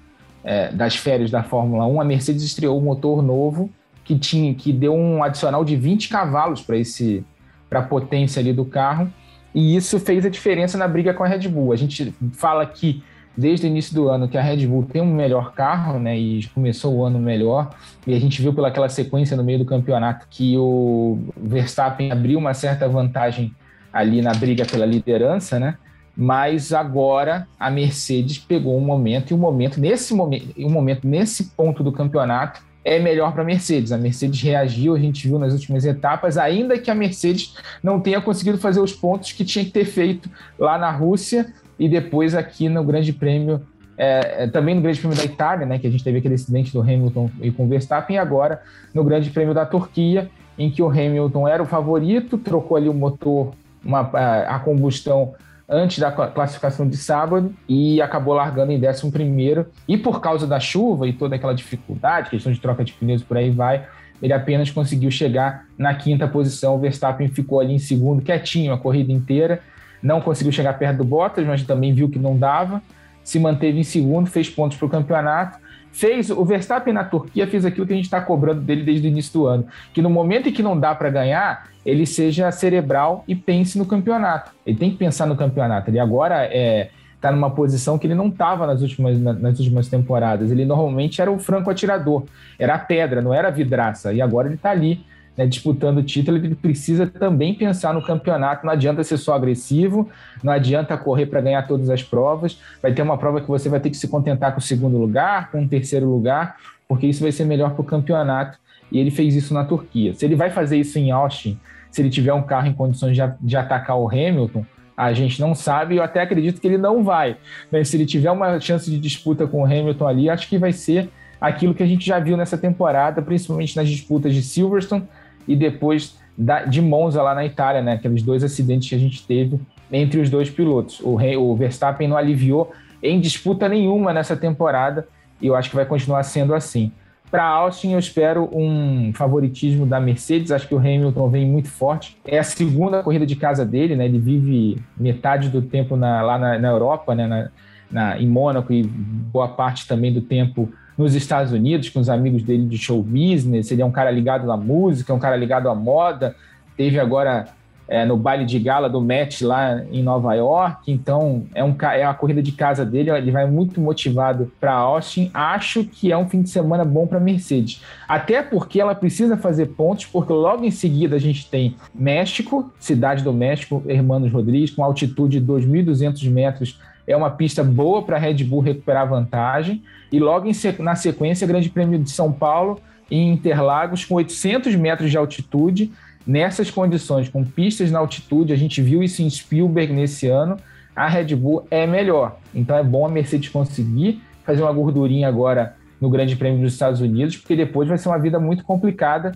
[0.45, 3.71] é, das férias da Fórmula 1, a Mercedes estreou um motor novo
[4.05, 7.25] que tinha que deu um adicional de 20 cavalos para esse
[7.71, 9.11] para a potência ali do carro
[9.55, 11.73] e isso fez a diferença na briga com a Red Bull.
[11.73, 13.03] A gente fala que
[13.37, 16.47] desde o início do ano que a Red Bull tem um melhor carro, né, e
[16.49, 17.71] começou o ano melhor,
[18.07, 22.55] e a gente viu pelaquela sequência no meio do campeonato que o Verstappen abriu uma
[22.55, 23.55] certa vantagem
[23.93, 25.77] ali na briga pela liderança, né?
[26.17, 31.45] Mas agora a Mercedes pegou um momento e um momento nesse momento, um momento nesse
[31.45, 33.93] ponto do campeonato é melhor para a Mercedes.
[33.93, 38.21] A Mercedes reagiu, a gente viu nas últimas etapas, ainda que a Mercedes não tenha
[38.21, 42.69] conseguido fazer os pontos que tinha que ter feito lá na Rússia e depois aqui
[42.69, 43.63] no Grande Prêmio
[43.97, 46.73] é, é, também no Grande Prêmio da Itália, né, que a gente teve aquele acidente
[46.73, 48.61] do Hamilton e com o Verstappen, e agora
[48.93, 52.95] no Grande Prêmio da Turquia, em que o Hamilton era o favorito, trocou ali o
[52.95, 53.53] motor,
[53.85, 55.35] uma, a, a combustão
[55.69, 59.67] antes da classificação de sábado e acabou largando em 11 primeiro.
[59.89, 63.37] E por causa da chuva e toda aquela dificuldade, questão de troca de pneus por
[63.37, 63.87] aí vai,
[64.23, 66.77] ele apenas conseguiu chegar na quinta posição.
[66.77, 69.61] O Verstappen ficou ali em segundo, quietinho a corrida inteira.
[70.03, 72.83] Não conseguiu chegar perto do Bottas, mas também viu que não dava.
[73.25, 75.59] Se manteve em segundo, fez pontos para o campeonato.
[75.93, 79.11] Fez o Verstappen na Turquia fez aquilo que a gente está cobrando dele desde o
[79.11, 83.25] início do ano, que no momento em que não dá para ganhar, ele seja cerebral
[83.29, 84.51] e pense no campeonato.
[84.67, 85.91] Ele tem que pensar no campeonato.
[85.91, 86.91] Ele agora é
[87.23, 90.51] está numa posição que ele não estava nas últimas, nas últimas temporadas.
[90.51, 92.25] Ele normalmente era o franco atirador,
[92.59, 94.13] era a pedra, não era a vidraça.
[94.13, 98.67] E agora ele está ali né, disputando o título, ele precisa também pensar no campeonato.
[98.67, 100.09] Não adianta ser só agressivo,
[100.43, 102.59] não adianta correr para ganhar todas as provas.
[102.83, 105.51] Vai ter uma prova que você vai ter que se contentar com o segundo lugar,
[105.51, 108.59] com o terceiro lugar, porque isso vai ser melhor para o campeonato.
[108.91, 110.13] E ele fez isso na Turquia.
[110.15, 111.59] Se ele vai fazer isso em Austin,
[111.91, 115.55] se ele tiver um carro em condições de, de atacar o Hamilton, a gente não
[115.55, 117.37] sabe, eu até acredito que ele não vai.
[117.71, 120.73] Mas se ele tiver uma chance de disputa com o Hamilton ali, acho que vai
[120.73, 121.09] ser
[121.41, 125.09] aquilo que a gente já viu nessa temporada, principalmente nas disputas de Silverstone
[125.47, 127.95] e depois da, de Monza lá na Itália, né?
[127.95, 131.01] Aqueles dois acidentes que a gente teve entre os dois pilotos.
[131.01, 135.07] O, o Verstappen não aliviou em disputa nenhuma nessa temporada
[135.41, 136.93] e eu acho que vai continuar sendo assim.
[137.31, 140.53] Para Austin, eu espero um favoritismo da Mercedes.
[140.53, 142.19] Acho que o Hamilton vem muito forte.
[142.27, 144.05] É a segunda corrida de casa dele, né?
[144.05, 147.27] Ele vive metade do tempo na, lá na, na Europa, né?
[147.27, 147.51] Na,
[147.91, 152.43] na, em Mônaco e boa parte também do tempo nos Estados Unidos, com os amigos
[152.43, 153.71] dele de show business.
[153.71, 156.35] Ele é um cara ligado na música, é um cara ligado à moda.
[156.77, 157.49] Teve agora
[157.89, 160.91] é, no baile de gala do Met lá em Nova York.
[160.91, 163.11] Então, é, um, é a corrida de casa dele.
[163.11, 165.31] Ele vai muito motivado para Austin.
[165.35, 167.83] Acho que é um fim de semana bom para Mercedes.
[168.09, 173.23] Até porque ela precisa fazer pontos, porque logo em seguida a gente tem México, cidade
[173.23, 176.81] do México, Hermanos Rodrigues, com altitude de 2.200 metros.
[177.13, 179.83] É uma pista boa para a Red Bull recuperar vantagem.
[180.11, 185.11] E logo em, na sequência, Grande Prêmio de São Paulo, em Interlagos, com 800 metros
[185.11, 185.93] de altitude
[186.27, 190.57] Nessas condições, com pistas na altitude, a gente viu isso em Spielberg nesse ano,
[190.95, 192.39] a Red Bull é melhor.
[192.55, 197.01] Então é bom a Mercedes conseguir fazer uma gordurinha agora no Grande Prêmio dos Estados
[197.01, 199.33] Unidos, porque depois vai ser uma vida muito complicada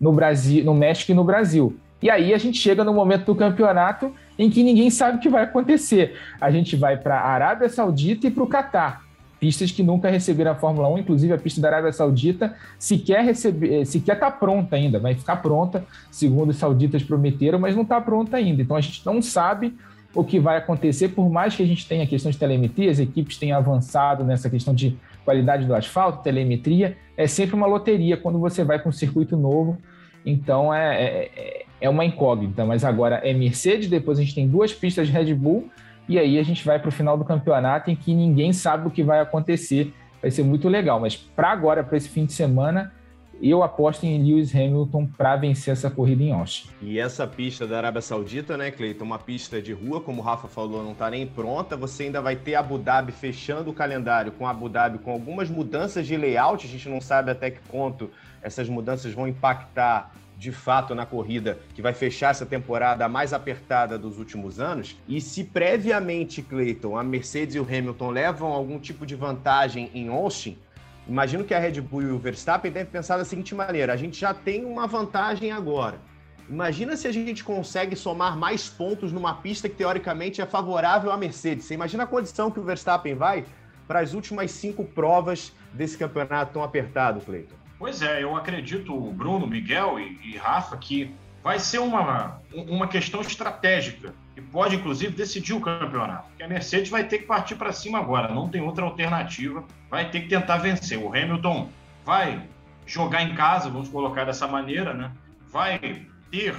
[0.00, 1.76] no Brasil, no México e no Brasil.
[2.02, 5.28] E aí a gente chega no momento do campeonato em que ninguém sabe o que
[5.28, 6.16] vai acontecer.
[6.40, 9.02] A gente vai para a Arábia Saudita e para o Catar
[9.38, 13.86] pistas que nunca receberam a Fórmula 1, inclusive a pista da Arábia Saudita sequer receber,
[13.86, 18.36] sequer está pronta ainda, vai ficar pronta, segundo os sauditas prometeram, mas não está pronta
[18.36, 18.60] ainda.
[18.60, 19.74] Então a gente não sabe
[20.14, 22.98] o que vai acontecer, por mais que a gente tenha a questão de telemetria, as
[22.98, 28.38] equipes tenham avançado nessa questão de qualidade do asfalto, telemetria, é sempre uma loteria quando
[28.38, 29.78] você vai para um circuito novo.
[30.26, 34.72] Então é, é, é uma incógnita, mas agora é Mercedes, depois a gente tem duas
[34.72, 35.70] pistas de Red Bull
[36.08, 38.90] e aí a gente vai para o final do campeonato em que ninguém sabe o
[38.90, 39.94] que vai acontecer.
[40.20, 40.98] Vai ser muito legal.
[40.98, 42.92] Mas para agora, para esse fim de semana,
[43.40, 46.68] eu aposto em Lewis Hamilton para vencer essa corrida em Austin.
[46.82, 49.04] E essa pista da Arábia Saudita, né, Cleiton?
[49.04, 51.76] Uma pista de rua, como o Rafa falou, não está nem pronta.
[51.76, 56.06] Você ainda vai ter Abu Dhabi fechando o calendário com Abu Dhabi com algumas mudanças
[56.06, 56.66] de layout.
[56.66, 58.10] A gente não sabe até que ponto
[58.42, 63.98] essas mudanças vão impactar de fato na corrida que vai fechar essa temporada mais apertada
[63.98, 64.96] dos últimos anos.
[65.06, 70.08] E se previamente, Clayton, a Mercedes e o Hamilton levam algum tipo de vantagem em
[70.08, 70.56] Austin,
[71.06, 74.18] imagino que a Red Bull e o Verstappen devem pensar da seguinte maneira: a gente
[74.18, 76.00] já tem uma vantagem agora.
[76.48, 81.18] Imagina se a gente consegue somar mais pontos numa pista que teoricamente é favorável à
[81.18, 81.66] Mercedes.
[81.66, 83.44] Você imagina a condição que o Verstappen vai
[83.86, 87.59] para as últimas cinco provas desse campeonato tão apertado, Cleiton?
[87.80, 91.10] Pois é, eu acredito, Bruno, Miguel e, e Rafa, que
[91.42, 96.28] vai ser uma, uma questão estratégica e pode, inclusive, decidir o campeonato.
[96.28, 100.10] Porque a Mercedes vai ter que partir para cima agora, não tem outra alternativa, vai
[100.10, 100.98] ter que tentar vencer.
[100.98, 101.70] O Hamilton
[102.04, 102.46] vai
[102.84, 105.10] jogar em casa, vamos colocar dessa maneira, né?
[105.50, 106.54] vai ter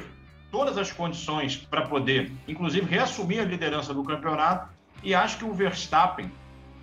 [0.50, 4.70] todas as condições para poder, inclusive, reassumir a liderança do campeonato
[5.04, 6.32] e acho que o Verstappen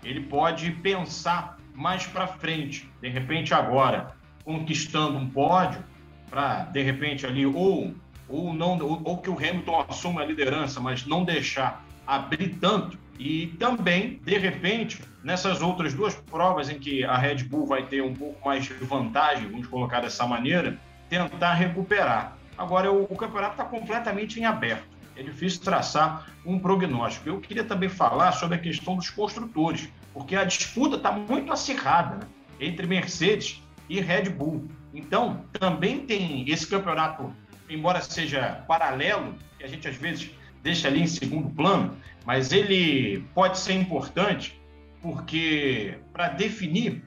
[0.04, 4.16] ele pode pensar mais para frente, de repente agora
[4.48, 5.84] conquistando um pódio
[6.30, 7.94] para de repente ali ou
[8.26, 12.98] ou não ou, ou, que o Hamilton assuma a liderança, mas não deixar abrir tanto
[13.18, 18.02] e também de repente nessas outras duas provas em que a Red Bull vai ter
[18.02, 20.78] um pouco mais de vantagem, vamos colocar dessa maneira,
[21.10, 22.38] tentar recuperar.
[22.56, 24.88] Agora o, o campeonato está completamente em aberto.
[25.14, 27.28] É difícil traçar um prognóstico.
[27.28, 32.16] Eu queria também falar sobre a questão dos construtores porque a disputa está muito acirrada
[32.16, 32.26] né?
[32.58, 34.68] entre Mercedes e Red Bull.
[34.92, 37.32] Então, também tem esse campeonato,
[37.68, 40.30] embora seja paralelo, que a gente às vezes
[40.62, 44.60] deixa ali em segundo plano, mas ele pode ser importante
[45.00, 47.02] porque para definir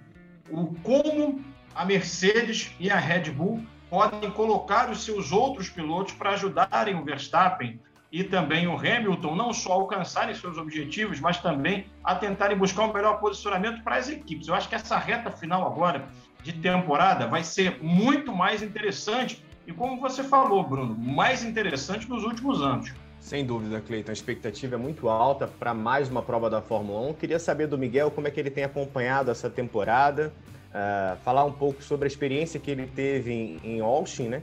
[0.50, 1.44] o como
[1.76, 7.04] a Mercedes e a Red Bull podem colocar os seus outros pilotos para ajudarem o
[7.04, 7.80] Verstappen
[8.12, 12.94] e também o Hamilton não só alcançarem seus objetivos, mas também a tentarem buscar um
[12.94, 14.48] melhor posicionamento para as equipes.
[14.48, 16.10] Eu acho que essa reta final agora
[16.43, 22.23] de temporada vai ser muito mais interessante e, como você falou, Bruno, mais interessante nos
[22.23, 22.91] últimos anos.
[23.19, 24.10] Sem dúvida, Cleiton.
[24.10, 27.13] A expectativa é muito alta para mais uma prova da Fórmula 1.
[27.13, 30.34] Queria saber do Miguel como é que ele tem acompanhado essa temporada,
[30.69, 34.41] uh, falar um pouco sobre a experiência que ele teve em, em Austin, né?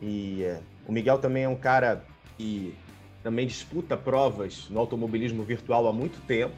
[0.00, 2.04] E uh, o Miguel também é um cara
[2.38, 2.72] que
[3.24, 6.54] também disputa provas no automobilismo virtual há muito tempo.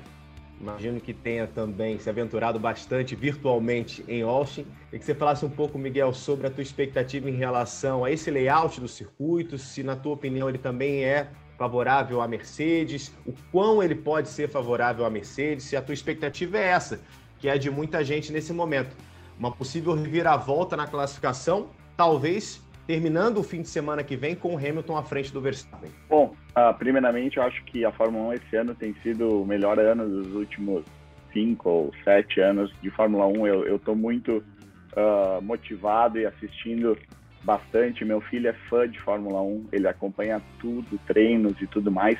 [0.58, 4.66] Imagino que tenha também se aventurado bastante virtualmente em Austin.
[4.92, 8.30] E que você falasse um pouco, Miguel, sobre a tua expectativa em relação a esse
[8.30, 13.82] layout do circuito, se na tua opinião ele também é favorável à Mercedes, o quão
[13.82, 17.00] ele pode ser favorável à Mercedes, se a tua expectativa é essa,
[17.38, 18.96] que é de muita gente nesse momento.
[19.38, 24.58] Uma possível reviravolta na classificação, talvez terminando o fim de semana que vem com o
[24.58, 25.90] Hamilton à frente do Verstappen.
[26.08, 29.78] Bom, uh, primeiramente eu acho que a Fórmula 1 esse ano tem sido o melhor
[29.78, 30.84] ano dos últimos
[31.32, 33.46] cinco ou sete anos de Fórmula 1.
[33.46, 36.96] Eu estou muito uh, motivado e assistindo
[37.42, 38.04] bastante.
[38.04, 42.18] Meu filho é fã de Fórmula 1, ele acompanha tudo, treinos e tudo mais.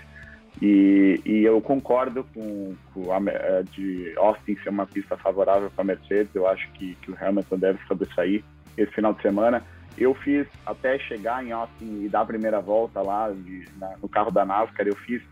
[0.62, 5.82] E, e eu concordo com, com a eh, de Austin ser uma pista favorável para
[5.82, 6.34] a Mercedes.
[6.34, 8.42] Eu acho que, que o Hamilton deve sobressair
[8.76, 9.62] esse final de semana.
[9.96, 14.08] Eu fiz até chegar em Austin e dar a primeira volta lá de, na, no
[14.08, 14.86] carro da NASCAR.
[14.86, 15.22] Eu fiz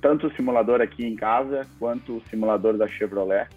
[0.00, 3.48] tanto o simulador aqui em casa quanto o simulador da Chevrolet,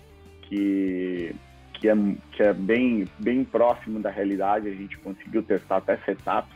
[0.44, 1.36] que
[1.82, 1.96] que é,
[2.32, 4.68] que é bem, bem próximo da realidade.
[4.68, 6.48] A gente conseguiu testar até setup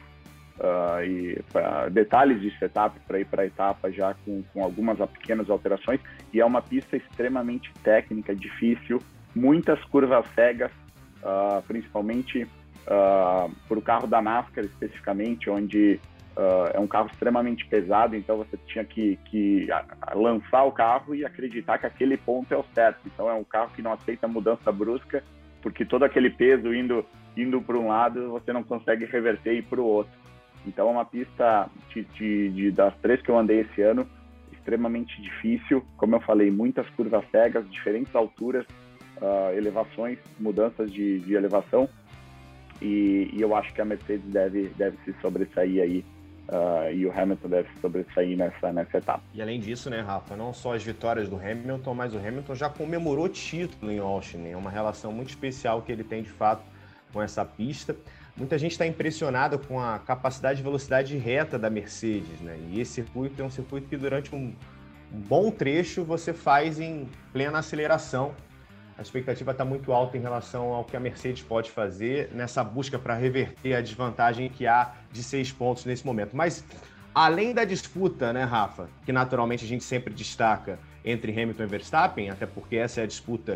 [0.60, 5.00] uh, e pra, detalhes de setup para ir para a etapa já com, com algumas
[5.10, 6.00] pequenas alterações.
[6.32, 9.02] E é uma pista extremamente técnica, difícil,
[9.36, 10.72] muitas curvas cegas,
[11.24, 12.48] uh, principalmente
[12.88, 16.00] uh, para o carro da NASCAR especificamente, onde
[16.38, 19.70] Uh, é um carro extremamente pesado, então você tinha que, que
[20.14, 23.00] lançar o carro e acreditar que aquele ponto é o certo.
[23.06, 25.24] Então é um carro que não aceita mudança brusca,
[25.62, 27.06] porque todo aquele peso indo
[27.38, 30.12] indo para um lado você não consegue reverter e ir para o outro.
[30.68, 34.06] Então é uma pista de, de, de, das três que eu andei esse ano
[34.52, 35.86] extremamente difícil.
[35.96, 38.66] Como eu falei, muitas curvas cegas, diferentes alturas,
[39.22, 41.88] uh, elevações, mudanças de, de elevação.
[42.82, 46.06] E, e, eu acho que a Mercedes deve, deve se sobressair aí
[46.48, 49.24] Uh, e o Hamilton deve sobressair nessa, nessa etapa.
[49.34, 52.70] E além disso, né, Rafa, não só as vitórias do Hamilton, mas o Hamilton já
[52.70, 54.38] comemorou título em Austin.
[54.38, 54.52] Né?
[54.52, 56.62] É uma relação muito especial que ele tem de fato
[57.12, 57.96] com essa pista.
[58.38, 62.60] Muita gente está impressionada com a capacidade de velocidade reta da Mercedes, né?
[62.70, 64.54] E esse circuito é um circuito que durante um
[65.10, 68.36] bom trecho você faz em plena aceleração
[68.98, 72.98] a expectativa está muito alta em relação ao que a Mercedes pode fazer nessa busca
[72.98, 76.36] para reverter a desvantagem que há de seis pontos nesse momento.
[76.36, 76.64] Mas
[77.14, 82.30] além da disputa, né, Rafa, que naturalmente a gente sempre destaca entre Hamilton e Verstappen,
[82.30, 83.56] até porque essa é a disputa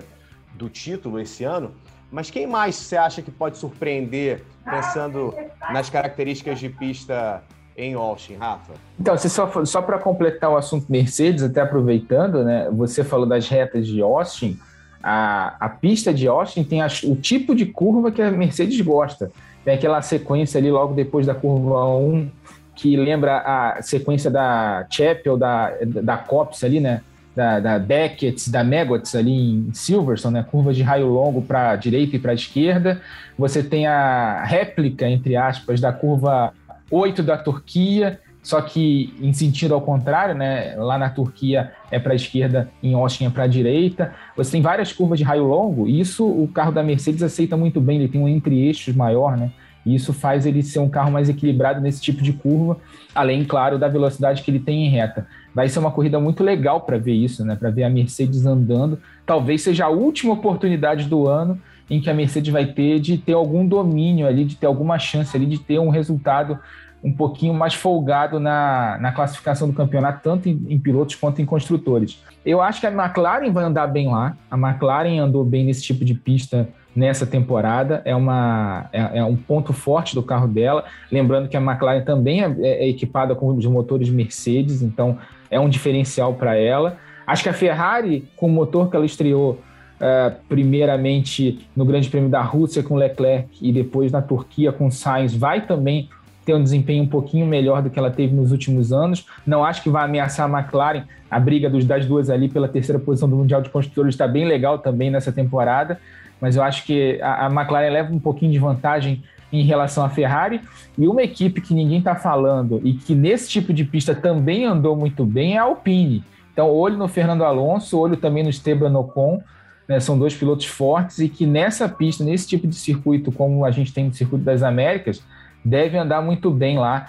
[0.56, 1.74] do título esse ano.
[2.12, 5.34] Mas quem mais você acha que pode surpreender pensando
[5.72, 7.42] nas características de pista
[7.78, 8.74] em Austin, Rafa?
[9.00, 12.68] Então, só, só para completar o assunto Mercedes, até aproveitando, né?
[12.72, 14.60] Você falou das retas de Austin
[15.02, 19.32] a, a pista de Austin tem a, o tipo de curva que a Mercedes gosta.
[19.64, 22.30] Tem aquela sequência ali logo depois da curva 1,
[22.76, 27.02] que lembra a sequência da Chapel, da, da Copse ali, né?
[27.36, 30.46] Da, da Beckett, da Megwitz ali em Silverstone, né?
[30.50, 33.02] Curva de raio longo para a direita e para a esquerda.
[33.38, 36.54] Você tem a réplica, entre aspas, da curva
[36.92, 40.76] 8 da Turquia só que em sentido ao contrário, né?
[40.78, 44.14] Lá na Turquia é para a esquerda, em Austin é para a direita.
[44.36, 47.82] Você tem várias curvas de raio longo, e isso o carro da Mercedes aceita muito
[47.82, 49.52] bem, ele tem um entre-eixos maior, né?
[49.86, 52.78] E isso faz ele ser um carro mais equilibrado nesse tipo de curva,
[53.16, 55.28] além, claro, da velocidade que ele tem em reta.
[55.54, 57.56] Vai ser uma corrida muito legal para ver isso, né?
[57.56, 59.00] Para ver a Mercedes andando.
[59.26, 61.60] Talvez seja a última oportunidade do ano
[61.90, 65.36] em que a Mercedes vai ter de ter algum domínio ali, de ter alguma chance
[65.36, 66.60] ali de ter um resultado
[67.04, 71.46] um pouquinho mais folgado na, na classificação do campeonato, tanto em, em, pilotos quanto em
[71.46, 72.24] construtores.
[72.46, 74.36] Eu acho que a McLaren vai andar bem lá.
[74.52, 78.02] A McLaren andou bem nesse tipo de pista nessa temporada.
[78.04, 80.84] É, uma, é, é um ponto forte do carro dela.
[81.12, 85.18] Lembrando que a McLaren também é, é, é equipada com os motores Mercedes, então
[85.50, 86.98] é um diferencial para ela.
[87.26, 89.60] Acho que a Ferrari, com o motor que ela estreou
[90.00, 95.36] uh, primeiramente no Grande Prêmio da Rússia com Leclerc e depois na Turquia com Sainz,
[95.36, 96.10] vai também
[96.50, 99.24] ter um desempenho um pouquinho melhor do que ela teve nos últimos anos.
[99.46, 101.04] Não acho que vai ameaçar a McLaren.
[101.30, 104.46] A briga dos, das duas ali pela terceira posição do Mundial de Construtores está bem
[104.46, 106.00] legal também nessa temporada,
[106.42, 109.24] mas eu acho que a, a McLaren leva um pouquinho de vantagem
[109.54, 110.60] em relação à Ferrari.
[110.98, 114.96] E uma equipe que ninguém está falando e que nesse tipo de pista também andou
[114.96, 116.24] muito bem é a Alpine.
[116.52, 119.40] Então, olho no Fernando Alonso, olho também no Esteban Ocon.
[119.88, 123.72] Né, são dois pilotos fortes e que nessa pista, nesse tipo de circuito, como a
[123.72, 125.24] gente tem no Circuito das Américas,
[125.64, 127.08] deve andar muito bem lá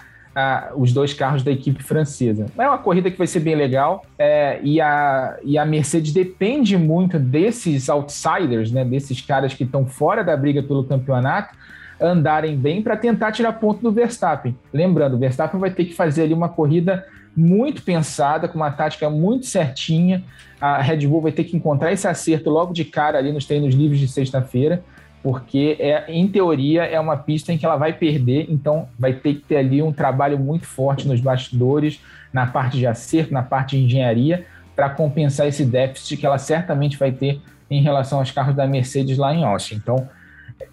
[0.77, 2.47] os dois carros da equipe francesa.
[2.57, 6.77] É uma corrida que vai ser bem legal é, e, a, e a Mercedes depende
[6.77, 11.55] muito desses outsiders, né, desses caras que estão fora da briga pelo campeonato,
[12.01, 14.57] andarem bem para tentar tirar ponto do Verstappen.
[14.73, 17.05] Lembrando, o Verstappen vai ter que fazer ali uma corrida
[17.37, 20.23] muito pensada, com uma tática muito certinha.
[20.61, 23.75] A Red Bull vai ter que encontrar esse acerto logo de cara ali nos treinos
[23.75, 24.83] livres de sexta-feira,
[25.23, 29.35] porque é, em teoria é uma pista em que ela vai perder, então vai ter
[29.35, 32.01] que ter ali um trabalho muito forte nos bastidores,
[32.33, 36.97] na parte de acerto, na parte de engenharia, para compensar esse déficit que ela certamente
[36.97, 37.41] vai ter
[37.71, 39.75] em relação aos carros da Mercedes lá em Austin.
[39.77, 40.09] Então,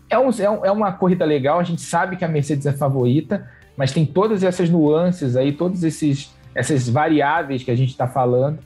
[0.09, 3.49] é, um, é, é uma corrida legal, a gente sabe que a Mercedes é favorita,
[3.75, 8.59] mas tem todas essas nuances aí, todas esses, essas variáveis que a gente está falando,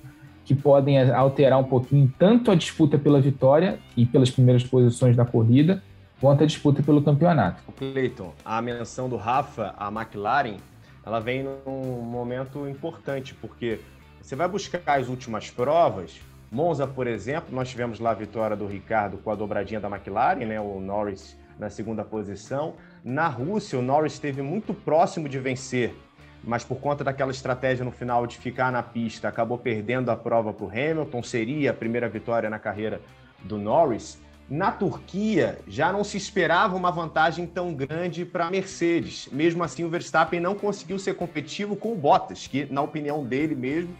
[0.52, 5.24] que podem alterar um pouquinho tanto a disputa pela vitória e pelas primeiras posições da
[5.24, 5.82] corrida,
[6.20, 7.64] quanto a disputa pelo campeonato.
[7.78, 10.58] Cleiton, a menção do Rafa, a McLaren,
[11.06, 13.80] ela vem num momento importante, porque
[14.22, 16.20] você vai buscar as últimas provas,
[16.52, 20.45] Monza, por exemplo, nós tivemos lá a vitória do Ricardo com a dobradinha da McLaren,
[20.45, 20.60] né?
[20.60, 22.74] O Norris na segunda posição.
[23.06, 25.95] Na Rússia, o Norris esteve muito próximo de vencer,
[26.44, 30.52] mas por conta daquela estratégia no final de ficar na pista, acabou perdendo a prova
[30.52, 31.22] para o Hamilton.
[31.24, 33.02] Seria a primeira vitória na carreira
[33.44, 34.20] do Norris.
[34.50, 39.30] Na Turquia, já não se esperava uma vantagem tão grande para a Mercedes.
[39.32, 43.56] Mesmo assim, o Verstappen não conseguiu ser competitivo com o Bottas, que, na opinião dele
[43.56, 43.96] mesmo,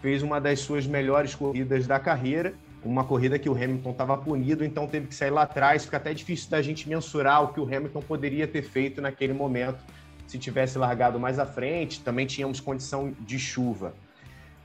[0.00, 4.64] fez uma das suas melhores corridas da carreira, uma corrida que o Hamilton estava punido,
[4.64, 5.84] então teve que sair lá atrás.
[5.84, 9.82] Fica até difícil da gente mensurar o que o Hamilton poderia ter feito naquele momento
[10.26, 12.00] se tivesse largado mais à frente.
[12.00, 13.94] Também tínhamos condição de chuva.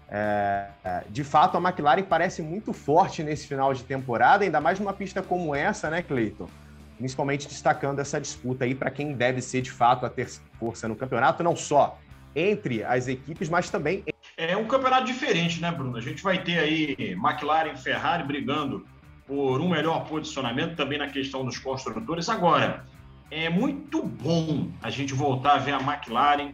[0.09, 0.68] É,
[1.09, 5.22] de fato, a McLaren parece muito forte nesse final de temporada, ainda mais numa pista
[5.22, 6.49] como essa, né, Cleiton?
[6.97, 10.28] Principalmente destacando essa disputa aí para quem deve ser de fato a ter
[10.59, 11.97] força no campeonato, não só
[12.36, 14.03] entre as equipes, mas também
[14.38, 15.97] é um campeonato diferente, né, Bruno?
[15.97, 18.86] A gente vai ter aí McLaren e Ferrari brigando
[19.28, 22.28] por um melhor posicionamento também na questão dos construtores.
[22.28, 22.86] Agora,
[23.32, 26.52] é muito bom a gente voltar a ver a McLaren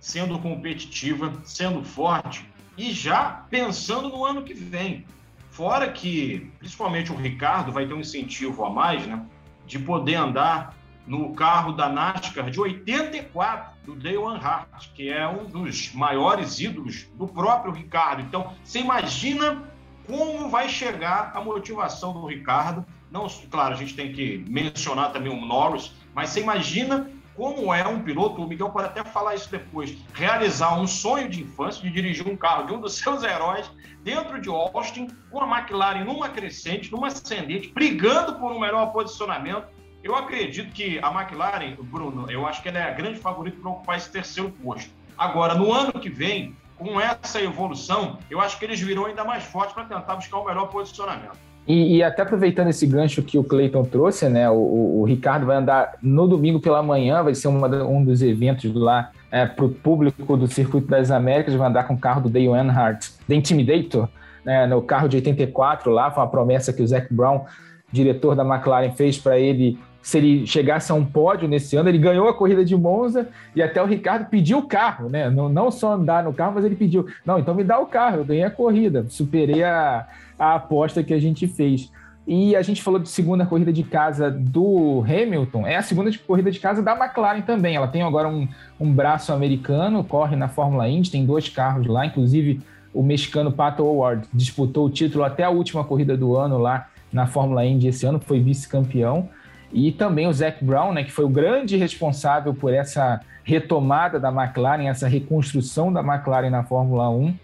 [0.00, 5.04] sendo competitiva, sendo forte e já pensando no ano que vem.
[5.50, 9.24] Fora que, principalmente o Ricardo vai ter um incentivo a mais, né?
[9.66, 10.74] De poder andar
[11.06, 17.08] no carro da NASCAR de 84, do Dale Earnhardt, que é um dos maiores ídolos
[17.14, 18.22] do próprio Ricardo.
[18.22, 19.62] Então, você imagina
[20.06, 22.84] como vai chegar a motivação do Ricardo.
[23.10, 27.86] Não, claro, a gente tem que mencionar também o Norris, mas você imagina como é
[27.86, 31.90] um piloto, o Miguel pode até falar isso depois, realizar um sonho de infância de
[31.90, 33.70] dirigir um carro de um dos seus heróis
[34.02, 39.68] dentro de Austin, com a McLaren numa crescente, numa ascendente, brigando por um melhor posicionamento
[40.02, 43.70] eu acredito que a McLaren, Bruno, eu acho que ela é a grande favorita para
[43.70, 44.90] ocupar esse terceiro posto.
[45.16, 49.44] Agora, no ano que vem, com essa evolução, eu acho que eles virão ainda mais
[49.44, 51.38] fortes para tentar buscar o melhor posicionamento.
[51.68, 54.48] E, e, até aproveitando esse gancho que o Clayton trouxe, né?
[54.48, 58.74] O, o, Ricardo vai andar no domingo pela manhã, vai ser uma, um dos eventos
[58.74, 62.30] lá é, para o público do Circuito das Américas, vai andar com o carro do
[62.30, 64.08] Dale Earnhardt, The Intimidator,
[64.42, 67.44] né, no carro de 84 lá, foi uma promessa que o Zac Brown,
[67.92, 71.98] diretor da McLaren, fez para ele se ele chegasse a um pódio nesse ano, ele
[71.98, 75.28] ganhou a corrida de Monza e até o Ricardo pediu o carro, né?
[75.28, 78.18] Não, não só andar no carro, mas ele pediu: não, então me dá o carro,
[78.18, 80.06] eu ganhei a corrida, superei a,
[80.38, 81.90] a aposta que a gente fez.
[82.26, 86.50] E a gente falou de segunda corrida de casa do Hamilton, é a segunda corrida
[86.50, 87.76] de casa da McLaren também.
[87.76, 88.46] Ela tem agora um,
[88.78, 92.60] um braço americano, corre na Fórmula Indy, tem dois carros lá, inclusive
[92.92, 97.26] o mexicano Pato Howard disputou o título até a última corrida do ano lá na
[97.26, 99.30] Fórmula Indy esse ano, foi vice-campeão.
[99.72, 104.30] E também o Zac Brown, né, que foi o grande responsável por essa retomada da
[104.30, 107.34] McLaren, essa reconstrução da McLaren na Fórmula 1,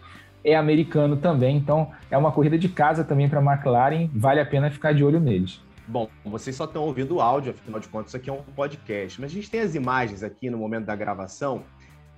[0.45, 1.57] é americano também.
[1.57, 5.03] Então é uma corrida de casa também para a McLaren, vale a pena ficar de
[5.03, 5.61] olho neles.
[5.87, 9.21] Bom, vocês só estão ouvindo o áudio, afinal de contas, isso aqui é um podcast,
[9.21, 11.63] mas a gente tem as imagens aqui no momento da gravação.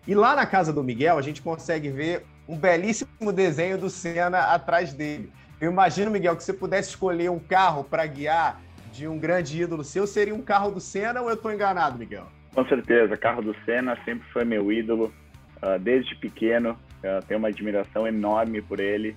[0.07, 4.39] E lá na casa do Miguel, a gente consegue ver um belíssimo desenho do Senna
[4.55, 5.33] atrás dele.
[5.61, 8.61] Eu imagino, Miguel, que você pudesse escolher um carro para guiar
[8.93, 12.27] de um grande ídolo seu, seria um carro do Senna ou eu estou enganado, Miguel?
[12.55, 15.13] Com certeza, carro do Senna sempre foi meu ídolo.
[15.57, 19.17] Uh, desde pequeno, uh, tenho uma admiração enorme por ele.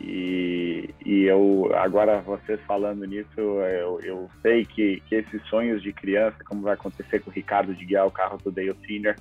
[0.00, 5.92] E, e eu, agora vocês falando nisso, eu, eu sei que, que esses sonhos de
[5.92, 9.14] criança, como vai acontecer com o Ricardo de guiar o carro do Dale Senior,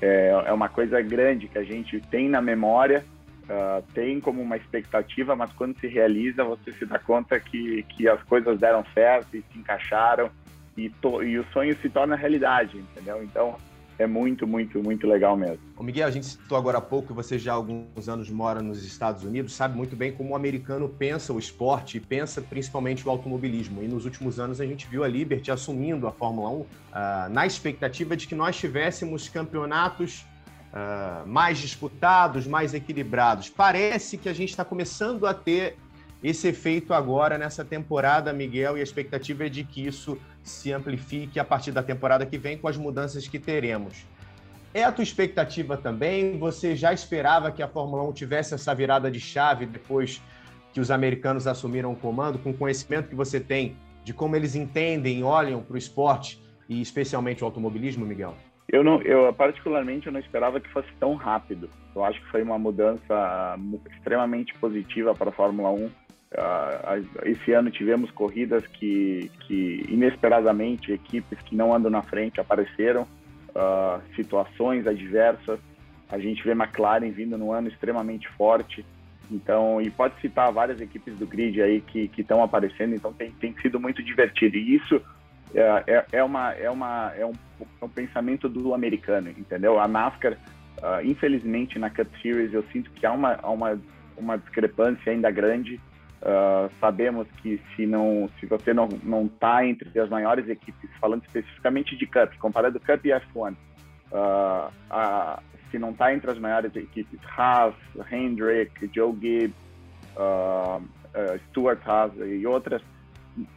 [0.00, 3.04] é, é uma coisa grande que a gente tem na memória,
[3.44, 8.08] uh, tem como uma expectativa, mas quando se realiza, você se dá conta que, que
[8.08, 10.30] as coisas deram certo e se encaixaram
[10.76, 13.22] e, to, e o sonho se torna realidade, entendeu?
[13.22, 13.56] Então,
[14.00, 15.58] é muito, muito, muito legal mesmo.
[15.76, 18.62] O Miguel, a gente citou agora há pouco que você já há alguns anos mora
[18.62, 23.06] nos Estados Unidos, sabe muito bem como o americano pensa o esporte e pensa principalmente
[23.06, 23.82] o automobilismo.
[23.82, 27.28] E nos últimos anos a gente viu a Liberty assumindo a Fórmula 1 uh, ah,
[27.30, 30.24] na expectativa de que nós tivéssemos campeonatos
[30.72, 33.50] uh, mais disputados, mais equilibrados.
[33.50, 35.76] Parece que a gente está começando a ter
[36.22, 41.40] esse efeito agora nessa temporada, Miguel, e a expectativa é de que isso se amplifique
[41.40, 44.04] a partir da temporada que vem com as mudanças que teremos.
[44.72, 46.38] É a tua expectativa também?
[46.38, 50.22] Você já esperava que a Fórmula 1 tivesse essa virada de chave depois
[50.72, 54.54] que os americanos assumiram o comando, com o conhecimento que você tem de como eles
[54.54, 58.34] entendem, olham para o esporte e especialmente o automobilismo, Miguel?
[58.68, 61.68] Eu não, eu particularmente eu não esperava que fosse tão rápido.
[61.94, 63.58] Eu acho que foi uma mudança
[63.96, 65.90] extremamente positiva para a Fórmula 1
[67.24, 74.00] esse ano tivemos corridas que, que inesperadamente equipes que não andam na frente apareceram, uh,
[74.14, 75.58] situações adversas.
[76.08, 78.84] A gente vê McLaren vindo num ano extremamente forte.
[79.30, 82.94] Então, e pode citar várias equipes do grid aí que estão aparecendo.
[82.94, 84.56] Então, tem, tem sido muito divertido.
[84.56, 85.00] E isso
[85.54, 87.32] é, é, é, uma, é, uma, é, um,
[87.80, 89.78] é um pensamento do americano, entendeu?
[89.78, 93.80] A NASCAR, uh, infelizmente, na Cup Series, eu sinto que há uma, há uma,
[94.16, 95.80] uma discrepância ainda grande
[96.20, 101.22] Uh, sabemos que se não, se você não não está entre as maiores equipes, falando
[101.24, 103.54] especificamente de Cup, comparando Cup e F1,
[104.12, 107.74] uh, uh, se não está entre as maiores equipes, Haas,
[108.12, 109.56] Hendrick, Joe Gibbs,
[111.48, 112.82] Stuart Haas e outras,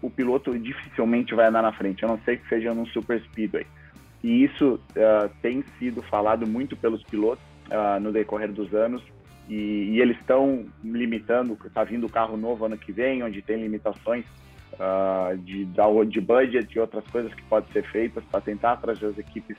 [0.01, 3.67] o piloto dificilmente vai andar na frente, a não ser que seja num super speedway.
[4.23, 4.79] E isso
[5.41, 7.43] tem sido falado muito pelos pilotos
[7.99, 9.03] no decorrer dos anos
[9.49, 14.25] e, e eles estão limitando, está vindo carro novo ano que vem, onde tem limitações
[14.73, 15.67] uh, de,
[16.07, 19.57] de budget e outras coisas que podem ser feitas para tentar trazer as equipes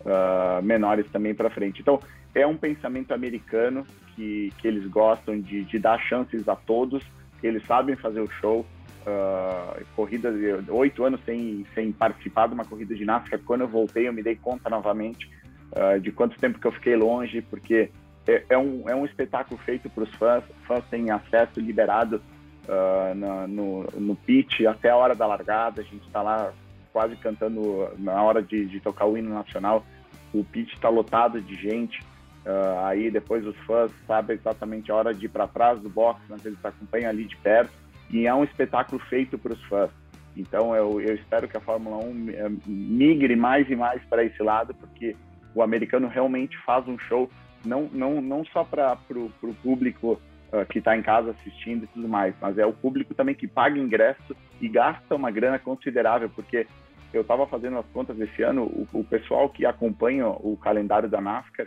[0.00, 1.80] uh, menores também para frente.
[1.80, 2.00] Então,
[2.34, 7.02] é um pensamento americano que, que eles gostam de, de dar chances a todos,
[7.42, 8.64] eles sabem fazer o show.
[9.06, 10.34] Uh, corridas,
[10.68, 14.20] oito anos sem, sem participar de uma corrida de NASCAR, quando eu voltei eu me
[14.20, 15.30] dei conta novamente
[15.70, 17.88] uh, de quanto tempo que eu fiquei longe, porque
[18.26, 22.20] é, é, um, é um espetáculo feito para os fãs, fãs têm acesso liberado
[22.66, 26.52] uh, na, no, no pitch até a hora da largada, a gente está lá
[26.92, 29.84] quase cantando na hora de, de, tocar o hino nacional,
[30.32, 32.00] o pitch está lotado de gente,
[32.44, 36.20] uh, aí depois os fãs sabem exatamente a hora de ir para trás do box,
[36.28, 37.72] mas eles acompanham ali de perto,
[38.10, 39.90] e é um espetáculo feito para os fãs.
[40.36, 44.42] Então eu, eu espero que a Fórmula 1 eh, migre mais e mais para esse
[44.42, 45.16] lado, porque
[45.54, 47.30] o americano realmente faz um show
[47.64, 50.20] não, não, não só para o público
[50.52, 53.46] uh, que está em casa assistindo e tudo mais, mas é o público também que
[53.46, 56.66] paga ingresso e gasta uma grana considerável, porque
[57.12, 61.20] eu estava fazendo as contas esse ano, o, o, pessoal que acompanha o calendário da
[61.20, 61.66] NASCAR,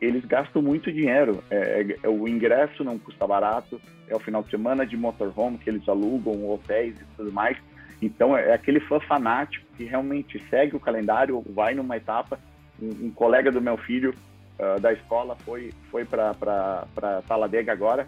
[0.00, 1.42] eles gastam muito dinheiro.
[1.48, 5.70] É, é, o ingresso não custa barato, é o final de semana de motorhome que
[5.70, 7.56] eles alugam, hotéis e tudo mais.
[8.00, 12.38] Então é, é aquele fã fanático que realmente segue o calendário, vai numa etapa.
[12.80, 14.12] Um, um colega do meu filho
[14.62, 16.86] uh, da escola foi, foi para
[17.26, 18.06] Talladega agora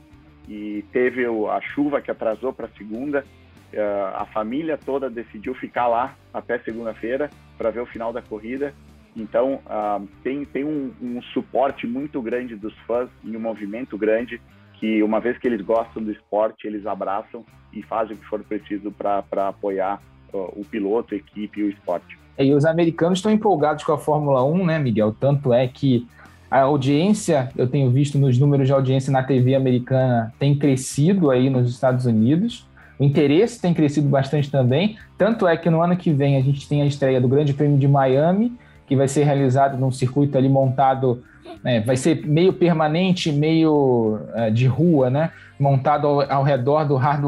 [0.48, 3.24] e teve o, a chuva que atrasou para segunda.
[3.72, 7.28] Uh, a família toda decidiu ficar lá até segunda-feira
[7.58, 8.72] para ver o final da corrida.
[9.16, 14.40] Então, uh, tem, tem um, um, suporte muito grande dos fãs e um movimento grande
[14.74, 18.42] que, uma vez que eles gostam do esporte, eles abraçam e fazem o que for
[18.42, 20.00] preciso para apoiar
[20.32, 22.18] uh, o piloto, a equipe e o esporte.
[22.36, 25.14] E os americanos estão empolgados com a Fórmula 1, né, Miguel?
[25.18, 26.08] Tanto é que
[26.50, 31.50] a audiência, eu tenho visto nos números de audiência na TV americana, tem crescido aí
[31.50, 32.66] nos Estados Unidos.
[32.98, 34.96] O interesse tem crescido bastante também.
[35.18, 37.78] Tanto é que no ano que vem a gente tem a estreia do Grande Prêmio
[37.78, 38.52] de Miami,
[38.86, 41.22] que vai ser realizado num circuito ali montado,
[41.62, 45.30] né, vai ser meio permanente, meio uh, de rua, né?
[45.58, 47.22] Montado ao, ao redor do Hard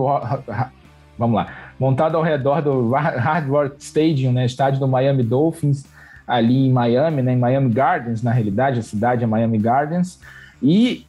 [1.18, 1.48] vamos lá,
[1.80, 4.44] montado ao redor do Hard Rock Stadium, né?
[4.44, 5.84] Estádio do Miami Dolphins
[6.26, 10.20] ali em Miami, né, em Miami Gardens, na realidade, a cidade é Miami Gardens,
[10.62, 11.06] e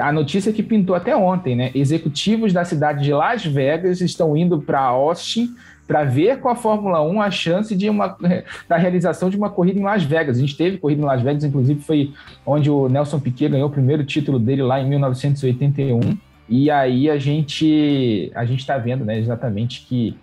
[0.00, 1.72] a notícia que pintou até ontem, né?
[1.74, 7.02] Executivos da cidade de Las Vegas estão indo para Austin para ver com a Fórmula
[7.02, 8.16] 1 a chance de uma,
[8.68, 10.36] da realização de uma corrida em Las Vegas.
[10.36, 12.12] A gente teve corrida em Las Vegas, inclusive foi
[12.44, 16.16] onde o Nelson Piquet ganhou o primeiro título dele lá em 1981.
[16.48, 20.16] E aí a gente a gente está vendo, né, exatamente que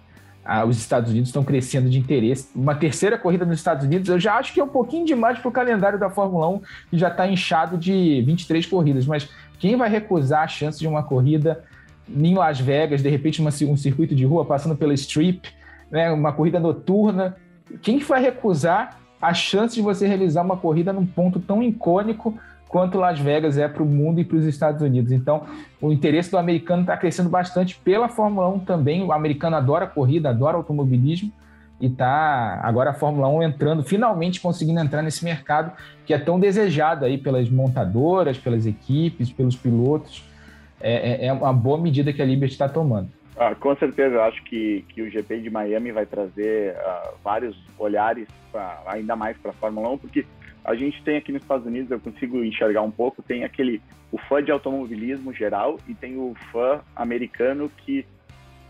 [0.46, 2.50] ah, os Estados Unidos estão crescendo de interesse.
[2.54, 5.48] Uma terceira corrida nos Estados Unidos, eu já acho que é um pouquinho demais para
[5.48, 9.06] o calendário da Fórmula 1, que já está inchado de 23 corridas.
[9.06, 11.64] Mas quem vai recusar a chance de uma corrida
[12.10, 15.50] em Las Vegas, de repente uma, um circuito de rua passando pela Strip,
[15.90, 17.38] né, uma corrida noturna?
[17.82, 22.38] Quem vai recusar a chance de você realizar uma corrida num ponto tão icônico
[22.74, 25.12] quanto Las Vegas é para o mundo e para os Estados Unidos.
[25.12, 25.46] Então,
[25.80, 29.04] o interesse do americano está crescendo bastante pela Fórmula 1 também.
[29.04, 31.32] O americano adora corrida, adora automobilismo
[31.80, 35.72] e tá agora a Fórmula 1 entrando, finalmente conseguindo entrar nesse mercado
[36.04, 40.24] que é tão desejado aí pelas montadoras, pelas equipes, pelos pilotos.
[40.82, 43.08] É, é, é uma boa medida que a Liberty está tomando.
[43.38, 47.56] Ah, com certeza, eu acho que, que o GP de Miami vai trazer uh, vários
[47.78, 50.26] olhares, pra, ainda mais para a Fórmula 1, porque
[50.64, 54.18] a gente tem aqui nos Estados Unidos, eu consigo enxergar um pouco, tem aquele o
[54.18, 58.06] fã de automobilismo geral e tem o fã americano que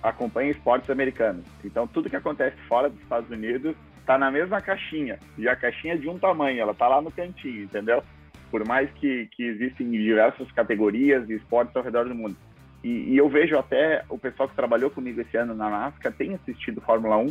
[0.01, 1.45] acompanha esportes americanos.
[1.63, 5.93] Então tudo que acontece fora dos Estados Unidos está na mesma caixinha e a caixinha
[5.93, 8.03] é de um tamanho, ela está lá no cantinho, entendeu?
[8.49, 12.35] Por mais que, que existem diversas categorias e esportes ao redor do mundo.
[12.83, 16.33] E, e eu vejo até o pessoal que trabalhou comigo esse ano na NASCAR tem
[16.33, 17.27] assistido Fórmula 1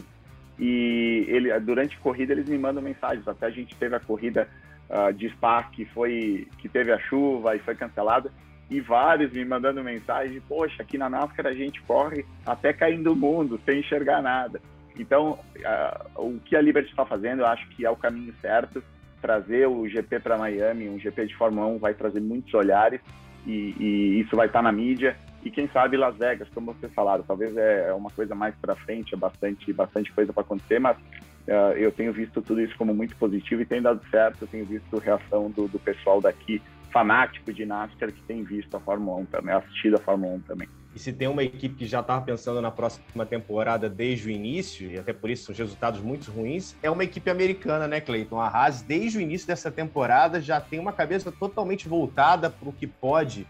[0.64, 3.26] e ele, durante a corrida eles me mandam mensagens.
[3.26, 4.48] Até a gente teve a corrida
[4.88, 8.30] uh, de Spa que foi que teve a chuva e foi cancelada
[8.70, 13.16] e vários me mandando mensagem: poxa, aqui na NASCAR a gente corre até caindo o
[13.16, 14.60] mundo sem enxergar nada.
[14.96, 18.84] Então, uh, o que a Liberty está fazendo, eu acho que é o caminho certo.
[19.20, 23.00] Trazer o GP para Miami, um GP de Fórmula 1, vai trazer muitos olhares
[23.44, 26.92] e, e isso vai estar tá na mídia e quem sabe Las Vegas, como vocês
[26.94, 30.78] falaram, talvez é, é uma coisa mais para frente, é bastante, bastante coisa para acontecer,
[30.78, 34.48] mas uh, eu tenho visto tudo isso como muito positivo e tem dado certo, eu
[34.48, 36.62] tenho visto reação do, do pessoal daqui,
[36.92, 40.68] fanático de NASCAR, que tem visto a Fórmula 1 também, assistido a Fórmula 1 também.
[40.94, 44.90] E se tem uma equipe que já estava pensando na próxima temporada desde o início,
[44.90, 48.38] e até por isso os resultados muito ruins, é uma equipe americana, né, Cleiton?
[48.38, 52.72] A Haas, desde o início dessa temporada, já tem uma cabeça totalmente voltada para o
[52.72, 53.46] que pode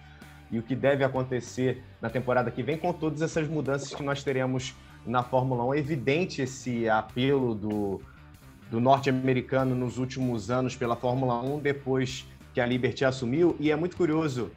[0.52, 4.22] e o que deve acontecer na temporada que vem, com todas essas mudanças que nós
[4.22, 4.74] teremos
[5.06, 5.74] na Fórmula 1.
[5.74, 8.00] É evidente esse apelo do,
[8.70, 13.76] do norte-americano nos últimos anos pela Fórmula 1, depois que a Liberty assumiu, e é
[13.76, 14.50] muito curioso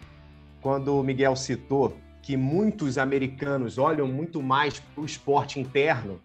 [0.62, 6.20] quando o Miguel citou que muitos americanos olham muito mais para o esporte interno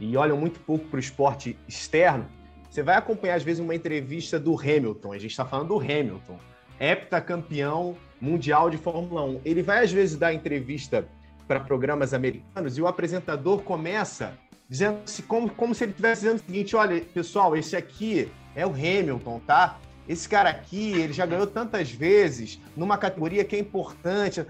[0.00, 2.26] e olham muito pouco para o esporte externo.
[2.70, 6.38] Você vai acompanhar, às vezes, uma entrevista do Hamilton, a gente está falando do Hamilton,
[6.80, 9.42] heptacampeão mundial de Fórmula 1.
[9.44, 11.06] Ele vai, às vezes, dar entrevista
[11.46, 16.36] para programas americanos e o apresentador começa dizendo -se como, como se ele estivesse dizendo
[16.38, 19.78] o seguinte: olha, pessoal, esse aqui é o Hamilton, tá?
[20.08, 24.44] Esse cara aqui, ele já ganhou tantas vezes numa categoria que é importante.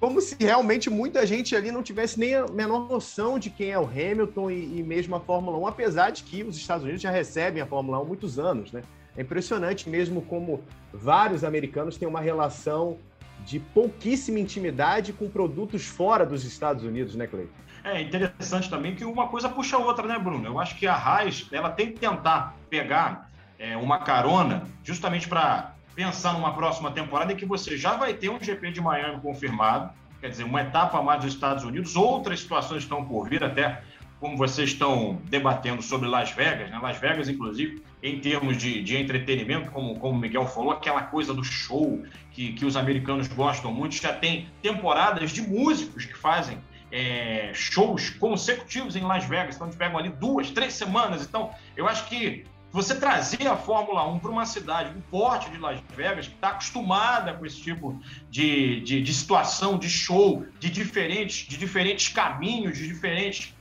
[0.00, 3.78] Como se realmente muita gente ali não tivesse nem a menor noção de quem é
[3.78, 7.10] o Hamilton e, e mesmo a Fórmula 1, apesar de que os Estados Unidos já
[7.10, 8.82] recebem a Fórmula 1 há muitos anos, né?
[9.16, 10.62] É impressionante mesmo como
[10.92, 12.98] vários americanos têm uma relação
[13.44, 17.52] de pouquíssima intimidade com produtos fora dos Estados Unidos, né, Cleiton?
[17.84, 20.46] É interessante também que uma coisa puxa a outra, né, Bruno?
[20.46, 25.74] Eu acho que a Raiz ela tem que tentar pegar é, uma carona justamente para
[25.94, 29.92] pensar numa próxima temporada em que você já vai ter um GP de Miami confirmado,
[30.20, 33.82] quer dizer, uma etapa mais dos Estados Unidos, outras situações estão por vir, até
[34.24, 36.78] como vocês estão debatendo sobre Las Vegas, né?
[36.82, 41.34] Las Vegas, inclusive, em termos de, de entretenimento, como, como o Miguel falou, aquela coisa
[41.34, 42.02] do show
[42.32, 46.56] que, que os americanos gostam muito, já tem temporadas de músicos que fazem
[46.90, 51.22] é, shows consecutivos em Las Vegas, então eles pegam ali duas, três semanas.
[51.22, 55.58] Então, eu acho que você trazer a Fórmula 1 para uma cidade do porte de
[55.58, 58.00] Las Vegas, que está acostumada com esse tipo
[58.30, 63.54] de, de, de, situação, de show, de diferentes, de diferentes caminhos, de diferentes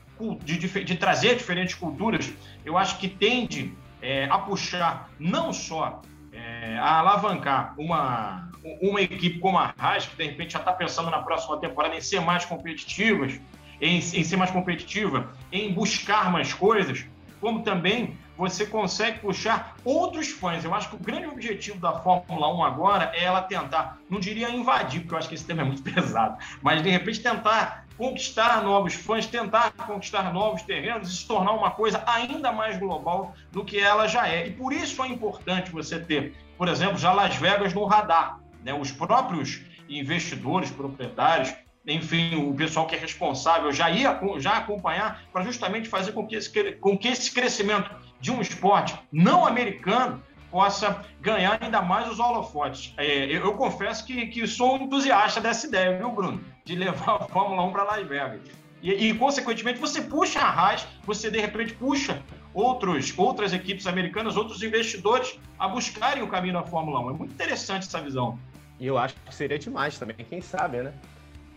[0.43, 2.31] de, de, de trazer diferentes culturas,
[2.65, 6.01] eu acho que tende é, a puxar não só
[6.31, 8.49] é, a alavancar uma,
[8.81, 12.01] uma equipe como a Haas, que de repente já está pensando na próxima temporada em
[12.01, 13.39] ser mais competitivas,
[13.81, 17.05] em, em ser mais competitiva, em buscar mais coisas,
[17.39, 20.63] como também você consegue puxar outros fãs.
[20.63, 24.49] Eu acho que o grande objetivo da Fórmula 1 agora é ela tentar, não diria
[24.49, 28.63] invadir, porque eu acho que esse tema é muito pesado, mas de repente tentar conquistar
[28.63, 33.63] novos fãs, tentar conquistar novos terrenos e se tornar uma coisa ainda mais global do
[33.63, 34.47] que ela já é.
[34.47, 38.39] E por isso é importante você ter, por exemplo, já Las Vegas no radar.
[38.63, 38.73] Né?
[38.73, 41.53] Os próprios investidores, proprietários,
[41.85, 46.35] enfim, o pessoal que é responsável já ia já acompanhar para justamente fazer com que,
[46.35, 47.91] esse, com que esse crescimento
[48.21, 50.23] de um esporte não americano
[50.53, 52.93] possa ganhar ainda mais os holofotes.
[52.95, 56.39] É, eu, eu, confesso que, que sou entusiasta dessa ideia, viu, Bruno?
[56.63, 58.41] De levar a Fórmula 1 para Las Vegas.
[58.79, 62.21] E, e, consequentemente, você puxa a Haas, você de repente puxa
[62.53, 67.09] outros, outras equipes americanas, outros investidores a buscarem o caminho da Fórmula 1.
[67.09, 68.37] É muito interessante essa visão.
[68.79, 70.93] E eu acho que seria demais também, quem sabe, né?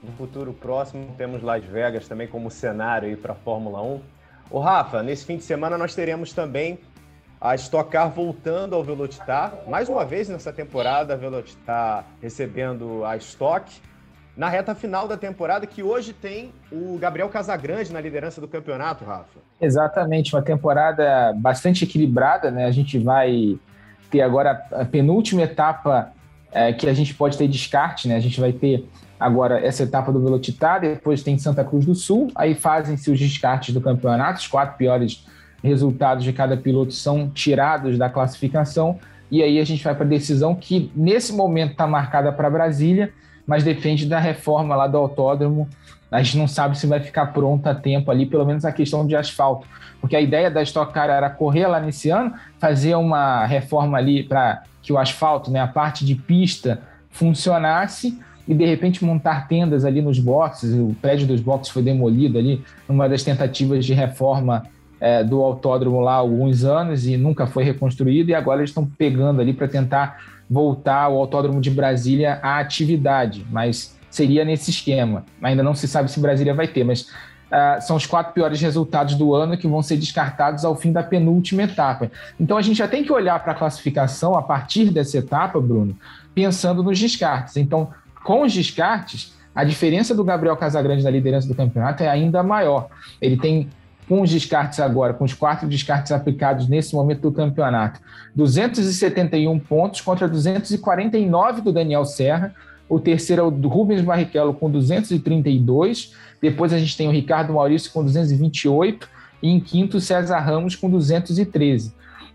[0.03, 4.01] No futuro próximo, temos Las Vegas também como cenário para a Fórmula 1.
[4.49, 6.79] O Rafa, nesse fim de semana nós teremos também
[7.41, 9.53] a Stock Car voltando ao Velocitar.
[9.69, 13.71] Mais uma vez nessa temporada, a Velocitar recebendo a Stock.
[14.37, 19.05] Na reta final da temporada, que hoje tem o Gabriel Casagrande na liderança do campeonato,
[19.05, 19.39] Rafa.
[19.59, 22.67] Exatamente, uma temporada bastante equilibrada, né?
[22.67, 23.59] A gente vai
[24.11, 26.13] ter agora a penúltima etapa
[26.53, 28.17] é, que a gente pode ter descarte, né?
[28.17, 28.87] A gente vai ter
[29.19, 33.73] agora essa etapa do Velocitar, depois tem Santa Cruz do Sul, aí fazem-se os descartes
[33.73, 35.25] do campeonato, os quatro piores
[35.63, 38.99] resultados de cada piloto são tirados da classificação,
[39.31, 43.13] e aí a gente vai para a decisão que nesse momento está marcada para Brasília,
[43.47, 45.69] mas depende da reforma lá do autódromo.
[46.11, 49.07] A gente não sabe se vai ficar pronta a tempo ali, pelo menos a questão
[49.07, 49.67] de asfalto.
[50.01, 54.23] Porque a ideia da Stock Car era correr lá nesse ano, fazer uma reforma ali
[54.23, 56.81] para que o asfalto, né, a parte de pista,
[57.11, 60.73] funcionasse e de repente montar tendas ali nos boxes.
[60.73, 64.65] O prédio dos boxes foi demolido ali numa das tentativas de reforma
[65.01, 68.87] é, do autódromo lá há alguns anos e nunca foi reconstruído, e agora eles estão
[68.87, 70.19] pegando ali para tentar
[70.49, 75.25] voltar o autódromo de Brasília à atividade, mas seria nesse esquema.
[75.43, 79.15] Ainda não se sabe se Brasília vai ter, mas uh, são os quatro piores resultados
[79.15, 82.11] do ano que vão ser descartados ao fim da penúltima etapa.
[82.39, 85.97] Então a gente já tem que olhar para a classificação a partir dessa etapa, Bruno,
[86.35, 87.57] pensando nos descartes.
[87.57, 87.91] Então,
[88.25, 92.89] com os descartes, a diferença do Gabriel Casagrande na liderança do campeonato é ainda maior.
[93.21, 93.69] Ele tem
[94.09, 98.01] com os descartes agora, com os quatro descartes aplicados nesse momento do campeonato,
[98.35, 102.55] 271 pontos contra 249 do Daniel Serra.
[102.89, 106.15] O terceiro é o Rubens Barrichello com 232.
[106.41, 109.09] Depois a gente tem o Ricardo Maurício com 228.
[109.43, 111.93] E em quinto, César Ramos com 213.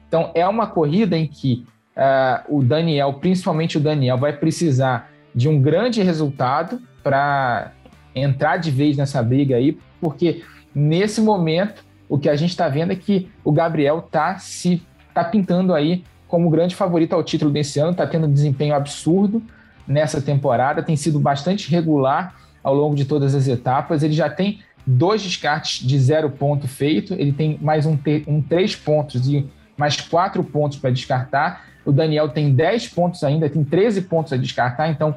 [0.07, 1.65] Então é uma corrida em que
[1.95, 7.71] uh, o Daniel, principalmente o Daniel, vai precisar de um grande resultado para
[8.13, 10.43] entrar de vez nessa briga aí, porque
[10.73, 14.81] Nesse momento, o que a gente está vendo é que o Gabriel está se
[15.13, 19.41] tá pintando aí como grande favorito ao título desse ano, está tendo um desempenho absurdo
[19.85, 24.03] nessa temporada, tem sido bastante regular ao longo de todas as etapas.
[24.03, 27.97] Ele já tem dois descartes de zero ponto feito, ele tem mais um,
[28.27, 29.45] um três pontos e
[29.77, 31.65] mais quatro pontos para descartar.
[31.83, 35.15] O Daniel tem 10 pontos ainda, tem 13 pontos a descartar, então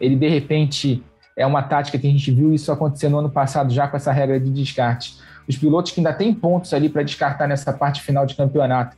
[0.00, 1.02] ele de repente
[1.36, 4.10] é uma tática que a gente viu isso acontecer no ano passado já com essa
[4.10, 5.18] regra de descarte.
[5.46, 8.96] Os pilotos que ainda têm pontos ali para descartar nessa parte final de campeonato,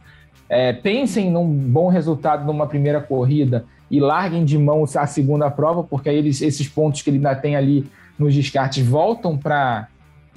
[0.48, 5.82] é, pensem num bom resultado numa primeira corrida e larguem de mão a segunda prova,
[5.82, 9.88] porque aí eles, esses pontos que ele ainda tem ali nos descartes voltam para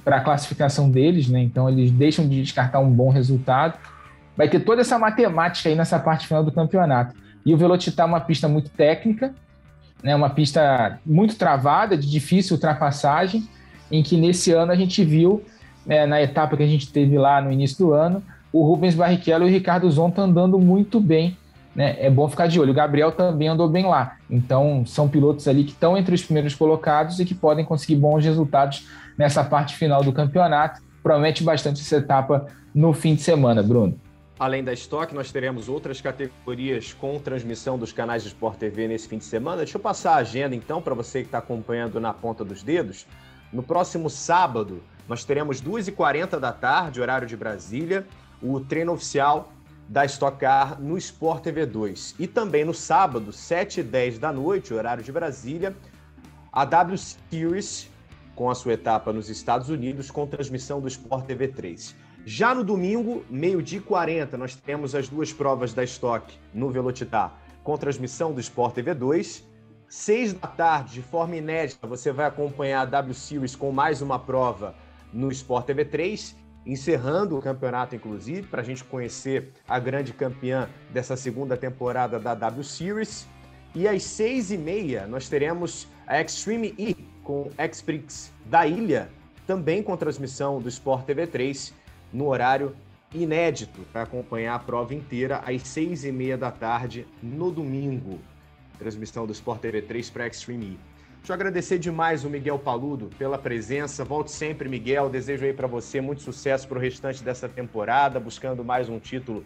[0.04, 1.40] a classificação deles, né?
[1.40, 3.78] Então eles deixam de descartar um bom resultado.
[4.36, 7.14] Vai ter toda essa matemática aí nessa parte final do campeonato.
[7.44, 9.34] E o Velocitar é uma pista muito técnica,
[10.02, 13.46] né, uma pista muito travada, de difícil ultrapassagem,
[13.90, 15.42] em que nesse ano a gente viu,
[15.86, 18.22] né, na etapa que a gente teve lá no início do ano,
[18.52, 21.36] o Rubens Barrichello e o Ricardo Zonta andando muito bem.
[21.74, 21.96] Né?
[21.98, 22.72] É bom ficar de olho.
[22.72, 24.16] O Gabriel também andou bem lá.
[24.30, 28.24] Então, são pilotos ali que estão entre os primeiros colocados e que podem conseguir bons
[28.24, 28.86] resultados
[29.16, 30.82] nessa parte final do campeonato.
[31.02, 33.98] Promete bastante essa etapa no fim de semana, Bruno.
[34.38, 39.06] Além da Stock, nós teremos outras categorias com transmissão dos canais de Sport TV nesse
[39.06, 39.58] fim de semana.
[39.58, 43.06] Deixa eu passar a agenda então para você que está acompanhando na ponta dos dedos.
[43.52, 48.06] No próximo sábado, nós teremos 2h40 da tarde, horário de Brasília,
[48.42, 49.52] o treino oficial
[49.88, 52.14] da Stock Car no Sport TV 2.
[52.18, 55.76] E também no sábado, 7h10 da noite, horário de Brasília,
[56.50, 57.90] a W Series
[58.34, 61.94] com a sua etapa nos Estados Unidos com transmissão do Sport TV 3.
[62.24, 67.36] Já no domingo, meio-dia e 40, nós temos as duas provas da Stock no Velocitar,
[67.64, 69.44] com transmissão do Sport TV 2.
[69.88, 74.20] Seis da tarde, de forma inédita, você vai acompanhar a W Series com mais uma
[74.20, 74.72] prova
[75.12, 80.68] no Sport TV 3, encerrando o campeonato, inclusive, para a gente conhecer a grande campeã
[80.90, 83.26] dessa segunda temporada da W Series.
[83.74, 86.94] E às seis e meia, nós teremos a Extreme E
[87.24, 89.10] com X-Prix da Ilha,
[89.44, 91.81] também com transmissão do Sport TV 3
[92.12, 92.76] no horário
[93.14, 98.18] inédito para acompanhar a prova inteira às seis e meia da tarde no domingo.
[98.78, 100.78] transmissão do Sport TV 3 para Extreme.
[101.18, 104.04] Deixa eu agradecer demais o Miguel Paludo pela presença.
[104.04, 105.08] Volte sempre, Miguel.
[105.08, 109.44] Desejo aí para você muito sucesso para o restante dessa temporada, buscando mais um título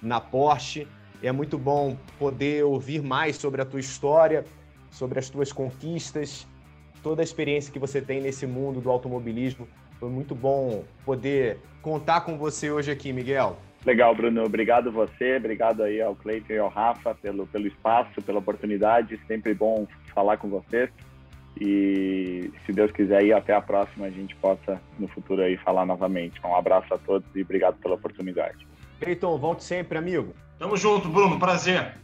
[0.00, 0.88] na Porsche.
[1.22, 4.46] É muito bom poder ouvir mais sobre a tua história,
[4.90, 6.46] sobre as tuas conquistas,
[7.02, 9.68] toda a experiência que você tem nesse mundo do automobilismo.
[10.02, 13.56] Foi muito bom poder contar com você hoje aqui, Miguel.
[13.86, 14.42] Legal, Bruno.
[14.42, 19.20] Obrigado você, obrigado aí ao Cleiton e ao Rafa pelo, pelo espaço, pela oportunidade.
[19.28, 20.90] Sempre bom falar com vocês.
[21.56, 25.86] E se Deus quiser aí até a próxima a gente possa no futuro aí falar
[25.86, 26.40] novamente.
[26.44, 28.66] Um abraço a todos e obrigado pela oportunidade.
[28.98, 30.34] Cleiton, volte sempre, amigo.
[30.58, 31.38] Tamo junto, Bruno.
[31.38, 31.94] Prazer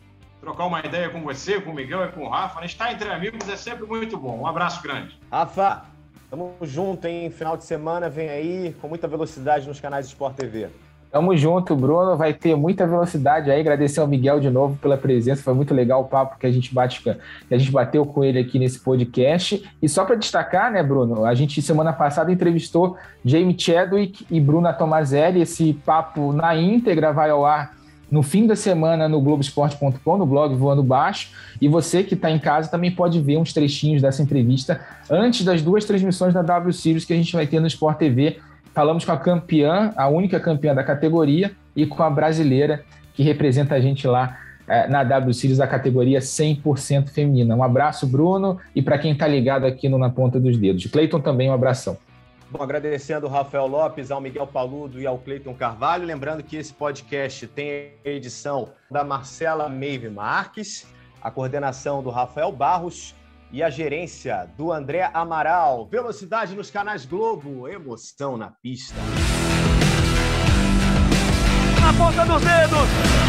[0.41, 2.65] trocar uma ideia com você, com o Miguel e com o Rafa.
[2.65, 4.39] Estar entre amigos é sempre muito bom.
[4.39, 5.19] Um abraço grande.
[5.33, 5.85] Rafa,
[6.31, 7.31] tamo junto, hein?
[7.31, 10.69] Final de semana vem aí com muita velocidade nos canais de Sport TV.
[11.11, 12.17] Tamo junto, Bruno.
[12.17, 13.61] Vai ter muita velocidade aí.
[13.61, 15.43] Agradecer ao Miguel de novo pela presença.
[15.43, 17.11] Foi muito legal o papo que a gente bate, que
[17.55, 19.67] a gente bateu com ele aqui nesse podcast.
[19.81, 21.25] E só para destacar, né, Bruno?
[21.25, 25.41] A gente semana passada entrevistou Jamie Chadwick e Bruna Tomazelli.
[25.41, 27.78] Esse papo na íntegra vai ao ar
[28.11, 31.31] no fim da semana no Globoesporte.com, no blog Voando Baixo.
[31.61, 34.81] E você que está em casa também pode ver uns trechinhos dessa entrevista
[35.11, 38.39] antes das duas transmissões da W Series que a gente vai ter no Sport TV.
[38.75, 42.85] Falamos com a campeã, a única campeã da categoria, e com a brasileira
[43.15, 47.57] que representa a gente lá é, na W Series da categoria 100% feminina.
[47.57, 50.87] Um abraço, Bruno, e para quem está ligado aqui no Na Ponta dos Dedos.
[50.87, 51.97] Cleiton também, um abração.
[52.51, 56.07] Bom, agradecendo ao Rafael Lopes, ao Miguel Paludo e ao Cleiton Carvalho.
[56.07, 60.87] Lembrando que esse podcast tem a edição da Marcela Meive Marques,
[61.21, 63.15] a coordenação do Rafael Barros
[63.53, 65.87] e a gerência do André Amaral.
[65.87, 68.95] Velocidade nos canais Globo, emoção na pista.
[71.83, 73.28] Na ponta dos dedos!